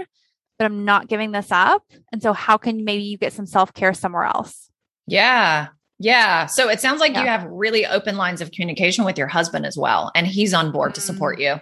[0.63, 1.83] but I'm not giving this up.
[2.13, 4.69] And so how can maybe you get some self-care somewhere else?
[5.07, 5.67] Yeah.
[5.99, 6.45] Yeah.
[6.45, 7.21] So it sounds like yeah.
[7.21, 10.09] you have really open lines of communication with your husband as well.
[10.15, 11.13] And he's on board to mm-hmm.
[11.13, 11.55] support you.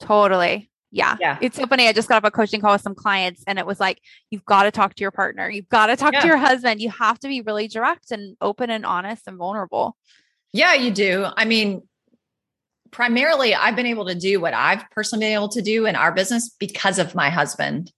[0.00, 0.70] Totally.
[0.90, 1.16] Yeah.
[1.18, 1.38] yeah.
[1.40, 1.88] It's so funny.
[1.88, 4.44] I just got off a coaching call with some clients and it was like, you've
[4.44, 5.48] got to talk to your partner.
[5.48, 6.20] You've got to talk yeah.
[6.20, 6.82] to your husband.
[6.82, 9.96] You have to be really direct and open and honest and vulnerable.
[10.52, 11.24] Yeah, you do.
[11.34, 11.82] I mean,
[12.90, 16.12] primarily, I've been able to do what I've personally been able to do in our
[16.12, 17.90] business because of my husband.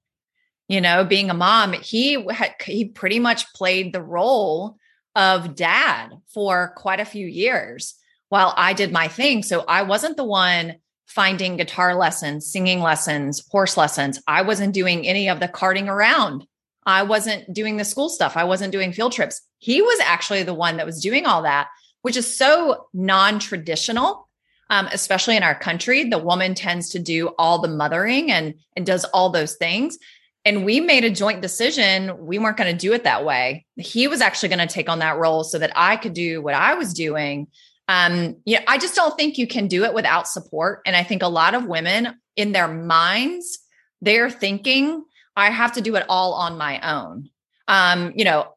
[0.68, 4.76] You know, being a mom, he had, he pretty much played the role
[5.14, 7.94] of dad for quite a few years
[8.28, 9.42] while I did my thing.
[9.42, 14.20] So I wasn't the one finding guitar lessons, singing lessons, horse lessons.
[14.26, 16.46] I wasn't doing any of the carting around.
[16.86, 18.36] I wasn't doing the school stuff.
[18.36, 19.40] I wasn't doing field trips.
[19.58, 21.68] He was actually the one that was doing all that,
[22.02, 24.28] which is so non traditional.
[24.70, 28.86] Um, especially in our country, the woman tends to do all the mothering and and
[28.86, 29.98] does all those things.
[30.44, 32.26] And we made a joint decision.
[32.26, 33.64] We weren't going to do it that way.
[33.76, 36.54] He was actually going to take on that role so that I could do what
[36.54, 37.48] I was doing.
[37.88, 40.80] Um, yeah, I just don't think you can do it without support.
[40.84, 43.58] And I think a lot of women in their minds,
[44.02, 45.04] they're thinking,
[45.36, 47.30] I have to do it all on my own.
[47.66, 48.54] Um, you know,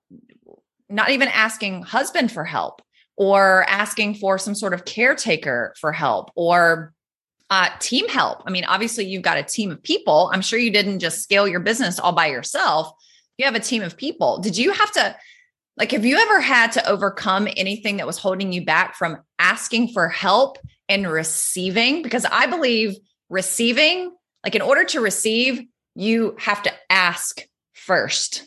[0.89, 2.81] not even asking husband for help
[3.15, 6.93] or asking for some sort of caretaker for help or
[7.49, 8.43] uh, team help.
[8.45, 10.29] I mean, obviously, you've got a team of people.
[10.33, 12.91] I'm sure you didn't just scale your business all by yourself.
[13.37, 14.39] You have a team of people.
[14.39, 15.15] Did you have to,
[15.77, 19.89] like, have you ever had to overcome anything that was holding you back from asking
[19.89, 20.57] for help
[20.89, 22.01] and receiving?
[22.01, 22.95] Because I believe
[23.29, 24.11] receiving,
[24.43, 25.63] like, in order to receive,
[25.95, 27.41] you have to ask
[27.73, 28.43] first.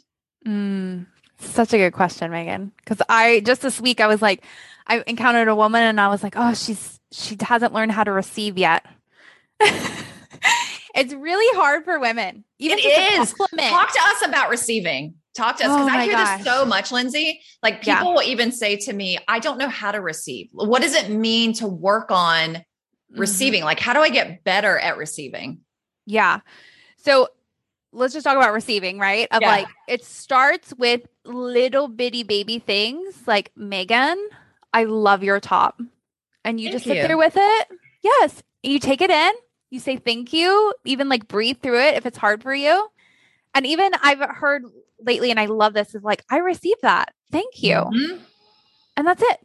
[0.46, 1.06] Mm,
[1.38, 2.72] such a good question, Megan.
[2.76, 4.44] Because I just this week, I was like,
[4.86, 8.12] I encountered a woman and I was like, oh, she's she hasn't learned how to
[8.12, 8.86] receive yet.
[9.60, 12.44] it's really hard for women.
[12.58, 13.32] Even it is.
[13.34, 15.14] Talk to us about receiving.
[15.34, 16.38] Talk to us because oh I hear gosh.
[16.38, 17.40] this so much, Lindsay.
[17.62, 18.02] Like people yeah.
[18.02, 20.48] will even say to me, I don't know how to receive.
[20.52, 23.20] What does it mean to work on mm-hmm.
[23.20, 23.64] receiving?
[23.64, 25.60] Like, how do I get better at receiving?
[26.06, 26.40] Yeah.
[26.96, 27.28] So
[27.92, 29.28] let's just talk about receiving, right?
[29.30, 29.48] Of yeah.
[29.48, 34.28] like, it starts with little bitty baby things like, Megan,
[34.72, 35.80] I love your top
[36.44, 37.06] and you thank just sit you.
[37.06, 37.68] there with it.
[38.02, 38.42] Yes.
[38.62, 39.32] You take it in,
[39.70, 42.88] you say thank you, even like breathe through it if it's hard for you.
[43.54, 44.64] And even I've heard
[45.00, 47.12] lately, and I love this, is like, I received that.
[47.32, 47.74] Thank you.
[47.74, 48.22] Mm-hmm.
[48.96, 49.40] And that's it.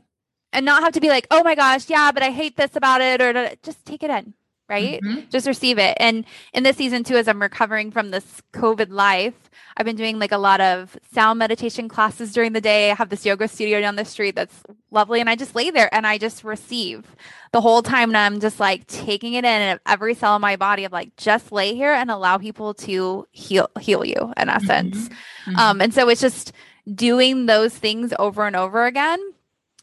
[0.53, 3.01] And not have to be like, oh my gosh, yeah, but I hate this about
[3.01, 4.33] it, or just take it in.
[4.67, 4.99] Right?
[5.01, 5.29] Mm-hmm.
[5.29, 5.95] Just receive it.
[5.99, 9.33] And in this season too, as I'm recovering from this COVID life,
[9.77, 12.91] I've been doing like a lot of sound meditation classes during the day.
[12.91, 15.19] I have this yoga studio down the street that's lovely.
[15.19, 17.15] And I just lay there and I just receive
[17.51, 18.09] the whole time.
[18.09, 21.15] And I'm just like taking it in and every cell in my body of like,
[21.17, 25.09] just lay here and allow people to heal, heal you in essence.
[25.09, 25.51] Mm-hmm.
[25.51, 25.59] Mm-hmm.
[25.59, 26.53] Um, and so it's just
[26.93, 29.19] doing those things over and over again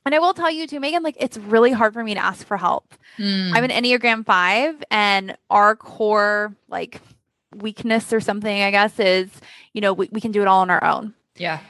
[0.05, 2.47] and I will tell you too, Megan, like it's really hard for me to ask
[2.47, 2.95] for help.
[3.19, 3.53] Mm.
[3.55, 7.01] I'm an Enneagram five, and our core like
[7.55, 9.31] weakness or something, I guess, is
[9.73, 11.15] you know, we, we can do it all on our own.
[11.37, 11.61] Yeah.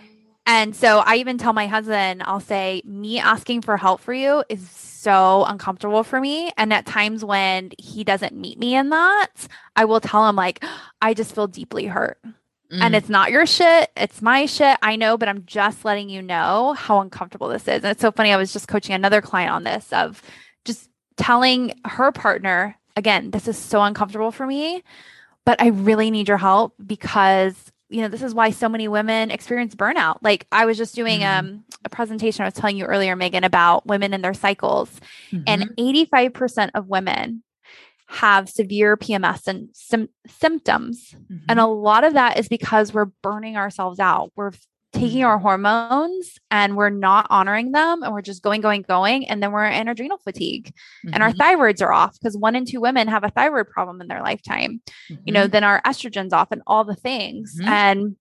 [0.44, 4.42] And so I even tell my husband, I'll say, me asking for help for you
[4.48, 6.50] is so uncomfortable for me.
[6.56, 9.28] And at times when he doesn't meet me in that,
[9.76, 10.64] I will tell him, like,
[11.00, 12.18] I just feel deeply hurt.
[12.72, 12.80] Mm.
[12.80, 13.90] And it's not your shit.
[13.96, 14.78] It's my shit.
[14.82, 17.82] I know, but I'm just letting you know how uncomfortable this is.
[17.82, 18.32] And it's so funny.
[18.32, 20.22] I was just coaching another client on this of
[20.64, 24.82] just telling her partner, again, this is so uncomfortable for me,
[25.44, 29.30] but I really need your help because you know this is why so many women
[29.30, 31.46] experience burnout like i was just doing mm-hmm.
[31.46, 34.90] um, a presentation i was telling you earlier megan about women and their cycles
[35.30, 35.44] mm-hmm.
[35.46, 37.42] and 85% of women
[38.12, 41.14] have severe PMS and sim- symptoms.
[41.14, 41.46] Mm-hmm.
[41.48, 44.32] And a lot of that is because we're burning ourselves out.
[44.36, 44.52] We're
[44.92, 45.26] taking mm-hmm.
[45.28, 49.26] our hormones and we're not honoring them and we're just going, going, going.
[49.26, 51.14] And then we're in adrenal fatigue mm-hmm.
[51.14, 51.40] and our mm-hmm.
[51.40, 54.82] thyroids are off because one in two women have a thyroid problem in their lifetime.
[55.24, 55.52] You know, mm-hmm.
[55.52, 57.56] then our estrogen's off and all the things.
[57.58, 57.68] Mm-hmm.
[57.68, 58.16] And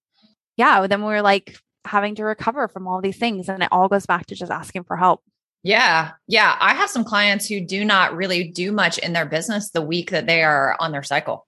[0.56, 3.50] yeah, then we're like having to recover from all these things.
[3.50, 5.22] And it all goes back to just asking for help.
[5.64, 6.12] Yeah.
[6.28, 6.56] Yeah.
[6.60, 10.12] I have some clients who do not really do much in their business the week
[10.12, 11.48] that they are on their cycle.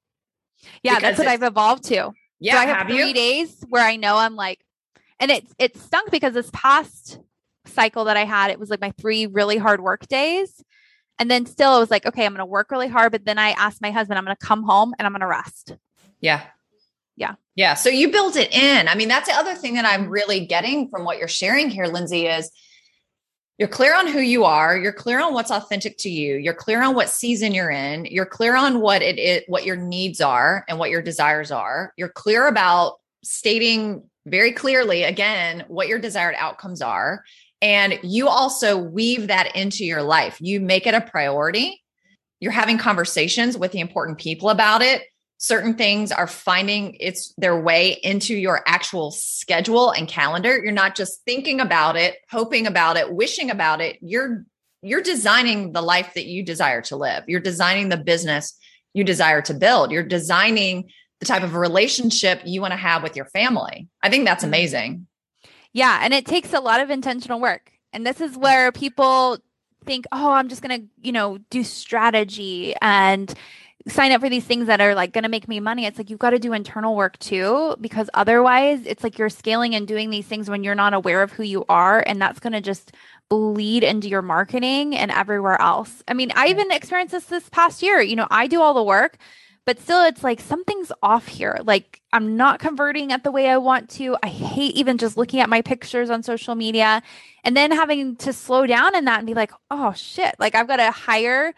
[0.83, 2.11] Yeah, that's what I've evolved to.
[2.39, 2.53] Yeah.
[2.53, 3.13] So I have, have three you?
[3.13, 4.59] days where I know I'm like,
[5.19, 7.19] and it's it stunk because this past
[7.65, 10.63] cycle that I had, it was like my three really hard work days.
[11.19, 13.11] And then still I was like, okay, I'm gonna work really hard.
[13.11, 15.75] But then I asked my husband, I'm gonna come home and I'm gonna rest.
[16.21, 16.43] Yeah.
[17.15, 17.35] Yeah.
[17.55, 17.75] Yeah.
[17.75, 18.87] So you built it in.
[18.87, 21.85] I mean, that's the other thing that I'm really getting from what you're sharing here,
[21.85, 22.51] Lindsay, is
[23.59, 24.75] you're clear on who you are.
[24.75, 26.37] You're clear on what's authentic to you.
[26.37, 28.05] You're clear on what season you're in.
[28.05, 31.93] You're clear on what it is what your needs are and what your desires are.
[31.95, 37.23] You're clear about stating very clearly again what your desired outcomes are.
[37.61, 40.37] And you also weave that into your life.
[40.41, 41.81] You make it a priority.
[42.39, 45.03] You're having conversations with the important people about it
[45.43, 50.57] certain things are finding its their way into your actual schedule and calendar.
[50.63, 53.97] You're not just thinking about it hoping about it wishing about it.
[54.01, 54.45] You're
[54.81, 57.25] you're designing the life that you desire to live.
[57.27, 58.57] You're designing the business
[58.93, 59.91] you desire to build.
[59.91, 63.89] You're designing the type of relationship you want to have with your family.
[64.01, 64.53] I think that's mm-hmm.
[64.53, 65.07] amazing.
[65.73, 67.69] Yeah and it takes a lot of intentional work.
[67.91, 69.39] And this is where people
[69.83, 73.33] think oh i'm just going to you know do strategy and
[73.87, 76.09] sign up for these things that are like going to make me money it's like
[76.09, 80.09] you've got to do internal work too because otherwise it's like you're scaling and doing
[80.09, 82.93] these things when you're not aware of who you are and that's going to just
[83.29, 86.03] bleed into your marketing and everywhere else.
[86.07, 88.83] I mean i even experienced this this past year you know i do all the
[88.83, 89.17] work
[89.65, 93.57] but still it's like something's off here like i'm not converting at the way i
[93.57, 97.01] want to i hate even just looking at my pictures on social media
[97.43, 100.67] and then having to slow down in that and be like oh shit like i've
[100.67, 101.53] got to hire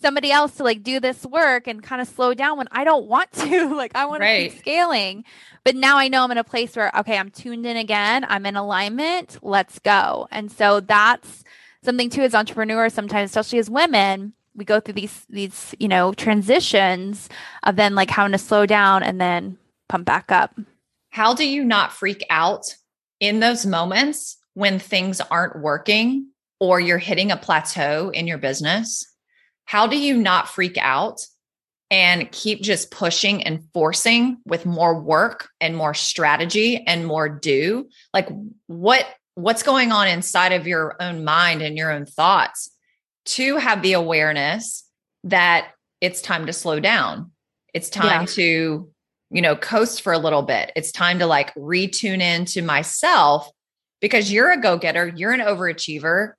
[0.00, 3.06] somebody else to like do this work and kind of slow down when I don't
[3.06, 3.74] want to.
[3.76, 4.44] like I want right.
[4.44, 5.24] to keep scaling.
[5.64, 8.24] But now I know I'm in a place where okay, I'm tuned in again.
[8.28, 9.38] I'm in alignment.
[9.42, 10.28] Let's go.
[10.30, 11.44] And so that's
[11.82, 16.12] something too as entrepreneurs sometimes, especially as women, we go through these these, you know,
[16.12, 17.28] transitions
[17.62, 20.58] of then like having to slow down and then pump back up.
[21.10, 22.64] How do you not freak out
[23.20, 26.28] in those moments when things aren't working
[26.60, 29.06] or you're hitting a plateau in your business?
[29.66, 31.20] How do you not freak out
[31.90, 37.88] and keep just pushing and forcing with more work and more strategy and more do?
[38.14, 38.28] Like
[38.66, 42.70] what what's going on inside of your own mind and your own thoughts
[43.26, 44.88] to have the awareness
[45.24, 45.68] that
[46.00, 47.32] it's time to slow down?
[47.74, 48.26] It's time yeah.
[48.26, 48.90] to
[49.30, 50.72] you know coast for a little bit.
[50.76, 53.50] It's time to like retune into myself
[54.00, 56.32] because you're a go-getter you're an overachiever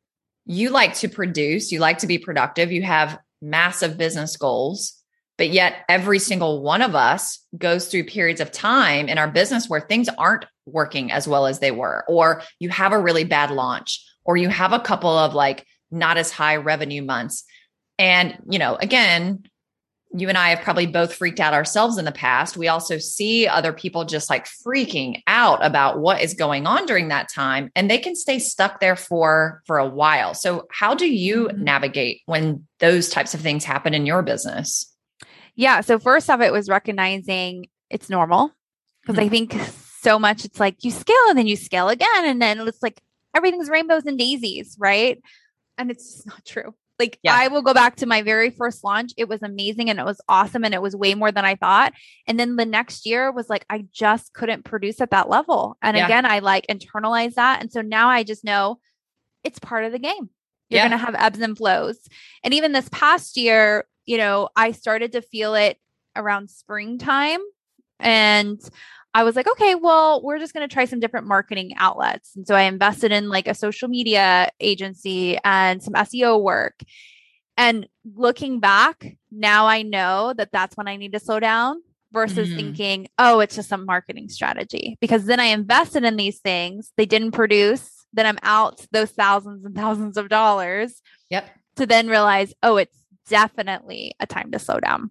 [0.48, 4.94] you like to produce, you like to be productive, you have massive business goals,
[5.38, 9.70] but yet every single one of us goes through periods of time in our business
[9.70, 13.52] where things aren't working as well as they were, or you have a really bad
[13.52, 17.44] launch, or you have a couple of like not as high revenue months.
[18.00, 19.44] And, you know, again,
[20.16, 22.58] you and I have probably both freaked out ourselves in the past.
[22.58, 27.10] We also see other people just like freaking out about what is going on during
[27.10, 30.34] that time and they can stay stuck there for for a while.
[30.34, 31.64] So how do you mm-hmm.
[31.64, 34.94] navigate when those types of things happen in your business?
[35.56, 38.52] Yeah, so first off it was recognizing it's normal
[39.02, 39.26] because mm-hmm.
[39.26, 39.60] I think
[40.02, 43.02] so much it's like you scale and then you scale again and then it's like
[43.36, 45.22] everything's rainbows and daisies, right?
[45.78, 46.74] And it's not true.
[47.00, 47.36] Like yeah.
[47.36, 49.14] I will go back to my very first launch.
[49.18, 51.94] It was amazing and it was awesome and it was way more than I thought.
[52.28, 55.78] And then the next year was like I just couldn't produce at that level.
[55.82, 56.06] And yeah.
[56.06, 57.62] again, I like internalized that.
[57.62, 58.80] And so now I just know
[59.44, 60.30] it's part of the game.
[60.70, 60.90] You're yeah.
[60.90, 61.98] going to have ebbs and flows.
[62.44, 65.78] And even this past year, you know, I started to feel it
[66.16, 67.40] around springtime
[68.00, 68.60] and
[69.18, 72.36] I was like, okay, well, we're just going to try some different marketing outlets.
[72.36, 76.84] And so I invested in like a social media agency and some SEO work.
[77.58, 82.48] And looking back, now I know that that's when I need to slow down versus
[82.48, 82.58] mm-hmm.
[82.58, 85.00] thinking, oh, it's just some marketing strategy.
[85.02, 89.66] Because then I invested in these things, they didn't produce, then I'm out those thousands
[89.66, 91.02] and thousands of dollars.
[91.32, 91.50] Yep.
[91.78, 92.96] To then realize, oh, it's
[93.28, 95.10] definitely a time to slow down.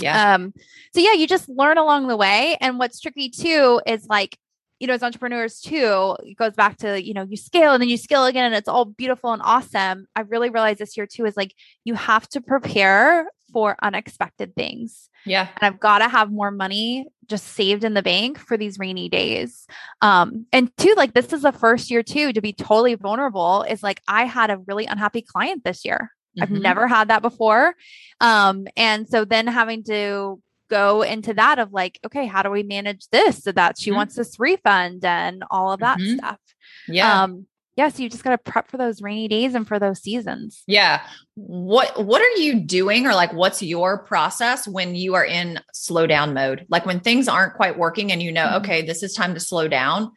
[0.00, 0.34] Yeah.
[0.34, 0.52] Um,
[0.94, 2.56] so yeah, you just learn along the way.
[2.60, 4.38] And what's tricky too is like,
[4.80, 7.88] you know, as entrepreneurs too, it goes back to, you know, you scale and then
[7.88, 10.06] you scale again and it's all beautiful and awesome.
[10.14, 11.52] I really realized this year too is like
[11.84, 15.08] you have to prepare for unexpected things.
[15.24, 15.48] Yeah.
[15.60, 19.08] And I've got to have more money just saved in the bank for these rainy
[19.08, 19.66] days.
[20.00, 23.82] Um, and two, like this is the first year too to be totally vulnerable is
[23.82, 26.12] like I had a really unhappy client this year.
[26.38, 26.54] Mm-hmm.
[26.54, 27.74] I've never had that before.
[28.20, 32.62] Um, and so then having to go into that of like, okay, how do we
[32.62, 33.96] manage this so that she mm-hmm.
[33.96, 36.18] wants this refund and all of that mm-hmm.
[36.18, 36.38] stuff?
[36.86, 37.22] Yeah.
[37.22, 40.02] Um, yeah, so you just got to prep for those rainy days and for those
[40.02, 40.64] seasons.
[40.66, 41.00] Yeah.
[41.36, 46.08] What what are you doing or like what's your process when you are in slow
[46.08, 46.66] down mode?
[46.68, 48.64] Like when things aren't quite working and you know, mm-hmm.
[48.64, 50.10] okay, this is time to slow down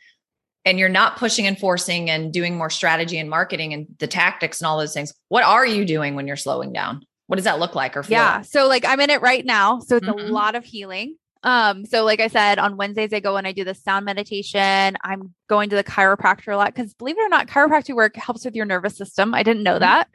[0.66, 4.62] and you're not pushing and forcing and doing more strategy and marketing and the tactics
[4.62, 7.04] and all those things, what are you doing when you're slowing down?
[7.28, 8.18] What does that look like or feel?
[8.18, 8.42] Yeah.
[8.42, 9.80] So like I'm in it right now.
[9.80, 10.20] So it's mm-hmm.
[10.20, 11.16] a lot of healing.
[11.44, 14.98] Um, so like I said, on Wednesdays I go and I do the sound meditation.
[15.04, 18.46] I'm going to the chiropractor a lot because believe it or not, chiropractic work helps
[18.46, 19.34] with your nervous system.
[19.34, 19.82] I didn't know mm-hmm.
[19.82, 20.10] that.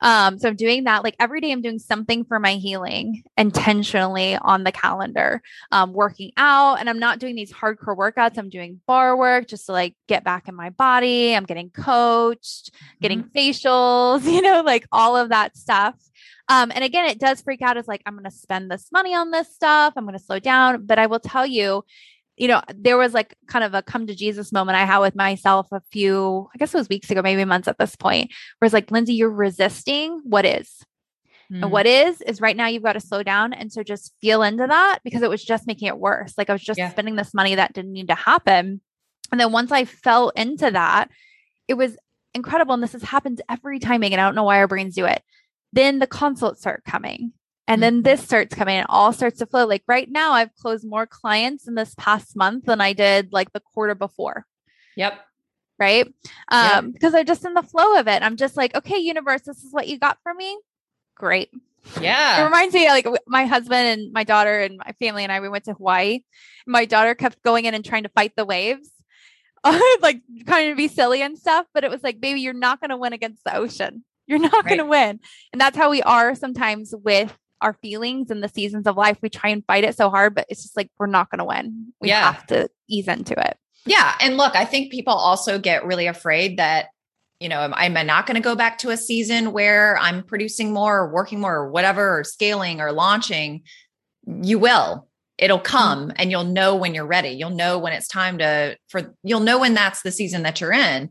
[0.00, 4.36] Um, so I'm doing that like every day I'm doing something for my healing intentionally
[4.36, 5.42] on the calendar,
[5.72, 8.38] um, working out, and I'm not doing these hardcore workouts.
[8.38, 11.34] I'm doing barre work just to like get back in my body.
[11.34, 13.38] I'm getting coached, getting mm-hmm.
[13.38, 15.94] facials, you know, like all of that stuff.
[16.48, 19.14] Um, and again, it does freak out as like, I'm going to spend this money
[19.14, 19.94] on this stuff.
[19.96, 20.84] I'm going to slow down.
[20.84, 21.84] But I will tell you,
[22.40, 25.14] you know, there was like kind of a come to Jesus moment I had with
[25.14, 28.66] myself a few, I guess it was weeks ago, maybe months at this point, where
[28.66, 30.82] it's like, Lindsay, you're resisting what is.
[31.52, 31.64] Mm.
[31.64, 33.52] And what is, is right now you've got to slow down.
[33.52, 36.32] And so just feel into that because it was just making it worse.
[36.38, 36.90] Like I was just yeah.
[36.90, 38.80] spending this money that didn't need to happen.
[39.30, 41.10] And then once I fell into that,
[41.68, 41.94] it was
[42.32, 42.72] incredible.
[42.72, 44.12] And this has happened every timing.
[44.12, 45.22] And I don't know why our brains do it.
[45.74, 47.34] Then the consults start coming.
[47.70, 48.02] And then mm-hmm.
[48.02, 49.64] this starts coming and all starts to flow.
[49.64, 53.52] Like right now, I've closed more clients in this past month than I did like
[53.52, 54.44] the quarter before.
[54.96, 55.14] Yep.
[55.78, 56.12] Right.
[56.50, 56.92] Um, yep.
[56.94, 58.24] because I'm just in the flow of it.
[58.24, 60.58] I'm just like, okay, universe, this is what you got for me.
[61.14, 61.50] Great.
[62.00, 62.40] Yeah.
[62.40, 65.48] It reminds me like my husband and my daughter and my family and I, we
[65.48, 66.22] went to Hawaii.
[66.66, 68.90] My daughter kept going in and trying to fight the waves.
[70.02, 72.90] like kind of be silly and stuff, but it was like, baby, you're not going
[72.90, 74.04] to win against the ocean.
[74.26, 74.66] You're not right.
[74.66, 75.20] going to win.
[75.52, 79.18] And that's how we are sometimes with our feelings and the seasons of life.
[79.20, 81.44] We try and fight it so hard, but it's just like we're not going to
[81.44, 81.92] win.
[82.00, 82.32] We yeah.
[82.32, 83.56] have to ease into it.
[83.86, 84.14] Yeah.
[84.20, 86.88] And look, I think people also get really afraid that,
[87.38, 90.22] you know, am, am I not going to go back to a season where I'm
[90.22, 93.62] producing more or working more or whatever, or scaling or launching?
[94.26, 95.08] You will.
[95.38, 95.64] It'll mm-hmm.
[95.64, 96.16] come mm-hmm.
[96.16, 97.30] and you'll know when you're ready.
[97.30, 100.72] You'll know when it's time to, for, you'll know when that's the season that you're
[100.72, 101.10] in.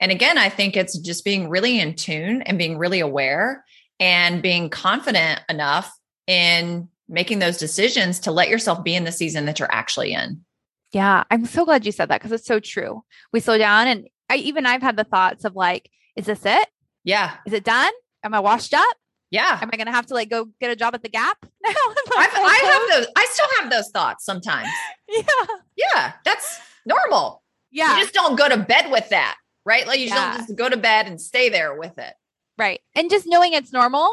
[0.00, 3.64] And again, I think it's just being really in tune and being really aware
[4.00, 5.92] and being confident enough
[6.26, 10.44] in making those decisions to let yourself be in the season that you're actually in.
[10.92, 13.02] Yeah, I'm so glad you said that because it's so true.
[13.32, 16.68] We slow down, and I, even I've had the thoughts of like, is this it?
[17.04, 17.34] Yeah.
[17.46, 17.92] Is it done?
[18.22, 18.96] Am I washed up?
[19.30, 19.58] Yeah.
[19.60, 21.70] Am I going to have to like go get a job at the Gap now?
[22.16, 23.12] I have those.
[23.16, 24.68] I still have those thoughts sometimes.
[25.08, 25.22] yeah.
[25.76, 26.12] Yeah.
[26.24, 27.42] That's normal.
[27.70, 27.96] Yeah.
[27.96, 29.86] You just don't go to bed with that, right?
[29.86, 30.32] Like you yeah.
[30.32, 32.14] don't just go to bed and stay there with it.
[32.58, 32.80] Right.
[32.94, 34.10] And just knowing it's normal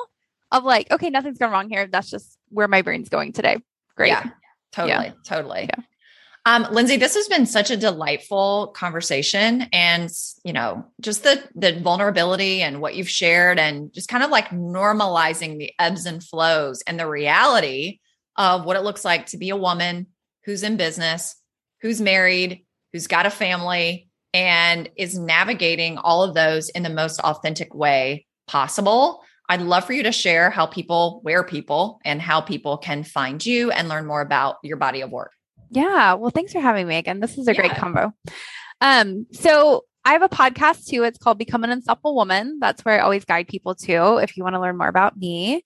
[0.52, 1.88] of like, okay, nothing's gone wrong here.
[1.88, 3.58] That's just where my brain's going today.
[3.96, 4.10] Great.
[4.10, 4.30] Yeah.
[4.72, 5.08] Totally.
[5.08, 5.14] Yeah.
[5.26, 5.70] Totally.
[5.70, 5.84] Yeah.
[6.48, 10.12] Um, Lindsay, this has been such a delightful conversation, and
[10.44, 14.50] you know, just the the vulnerability and what you've shared, and just kind of like
[14.50, 18.00] normalizing the ebbs and flows and the reality
[18.36, 20.06] of what it looks like to be a woman
[20.44, 21.36] who's in business,
[21.82, 27.20] who's married, who's got a family, and is navigating all of those in the most
[27.22, 29.24] authentic way possible.
[29.48, 33.46] I'd love for you to share how people, where people, and how people can find
[33.46, 35.32] you and learn more about your body of work.
[35.70, 36.14] Yeah.
[36.14, 37.20] Well, thanks for having me again.
[37.20, 37.62] This is a yeah.
[37.62, 38.14] great combo.
[38.82, 41.04] Um, so I have a podcast too.
[41.04, 42.60] It's called Become an Unstoppable Woman.
[42.60, 45.64] That's where I always guide people to if you want to learn more about me.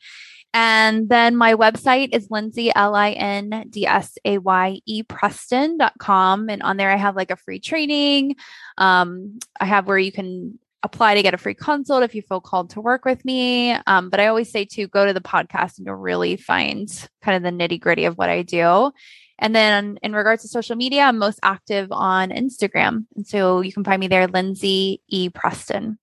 [0.54, 6.50] And then my website is Lindsay, L I N D S A Y E Preston.com.
[6.50, 8.36] And on there, I have like a free training.
[8.78, 12.40] Um, I have where you can apply to get a free consult if you feel
[12.40, 13.72] called to work with me.
[13.88, 16.90] Um, but I always say to go to the podcast and you'll really find
[17.22, 18.92] kind of the nitty gritty of what I do.
[19.40, 23.06] And then in regards to social media, I'm most active on Instagram.
[23.16, 25.30] And so you can find me there, Lindsay E.
[25.30, 25.98] Preston.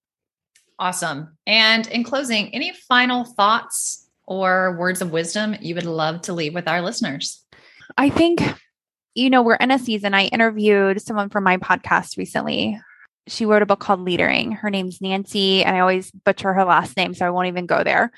[0.78, 1.36] Awesome.
[1.46, 6.54] And in closing, any final thoughts or words of wisdom you would love to leave
[6.54, 7.44] with our listeners?
[7.96, 8.42] I think,
[9.14, 10.14] you know, we're in a season.
[10.14, 12.80] I interviewed someone from my podcast recently.
[13.28, 14.52] She wrote a book called Leadering.
[14.52, 17.82] Her name's Nancy, and I always butcher her last name, so I won't even go
[17.82, 18.12] there.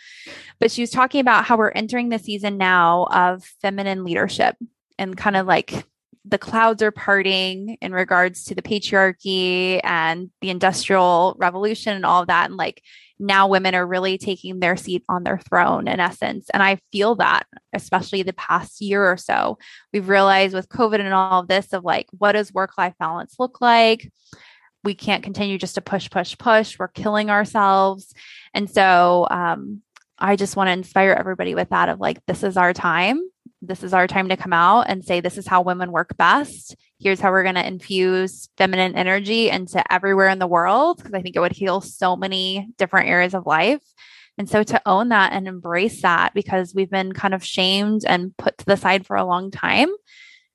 [0.60, 4.56] But she was talking about how we're entering the season now of feminine leadership
[4.98, 5.86] and kind of like
[6.24, 12.20] the clouds are parting in regards to the patriarchy and the industrial revolution and all
[12.20, 12.50] of that.
[12.50, 12.82] And like
[13.18, 16.50] now women are really taking their seat on their throne in essence.
[16.52, 19.58] And I feel that, especially the past year or so.
[19.92, 23.36] We've realized with COVID and all of this of like, what does work life balance
[23.38, 24.12] look like?
[24.84, 26.78] We can't continue just to push, push, push.
[26.78, 28.14] We're killing ourselves.
[28.54, 29.82] And so um,
[30.18, 33.20] I just want to inspire everybody with that of like, this is our time
[33.60, 36.76] this is our time to come out and say this is how women work best
[36.98, 41.20] here's how we're going to infuse feminine energy into everywhere in the world because i
[41.20, 43.82] think it would heal so many different areas of life
[44.36, 48.36] and so to own that and embrace that because we've been kind of shamed and
[48.36, 49.88] put to the side for a long time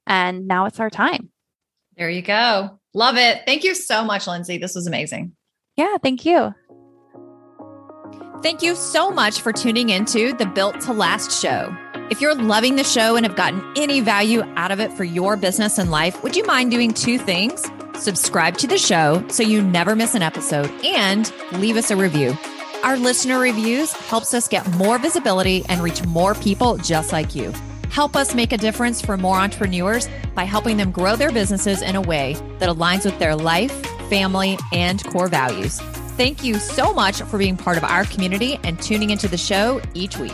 [0.08, 1.30] and now it's our time
[1.98, 5.34] there you go love it thank you so much lindsay this was amazing
[5.78, 6.54] yeah thank you
[8.44, 11.74] Thank you so much for tuning into the Built to Last show.
[12.12, 15.38] If you're loving the show and have gotten any value out of it for your
[15.38, 17.66] business and life, would you mind doing two things?
[17.98, 22.38] Subscribe to the show so you never miss an episode and leave us a review.
[22.84, 27.54] Our listener reviews helps us get more visibility and reach more people just like you.
[27.94, 31.96] Help us make a difference for more entrepreneurs by helping them grow their businesses in
[31.96, 33.72] a way that aligns with their life,
[34.10, 35.80] family, and core values.
[36.18, 39.80] Thank you so much for being part of our community and tuning into the show
[39.94, 40.34] each week.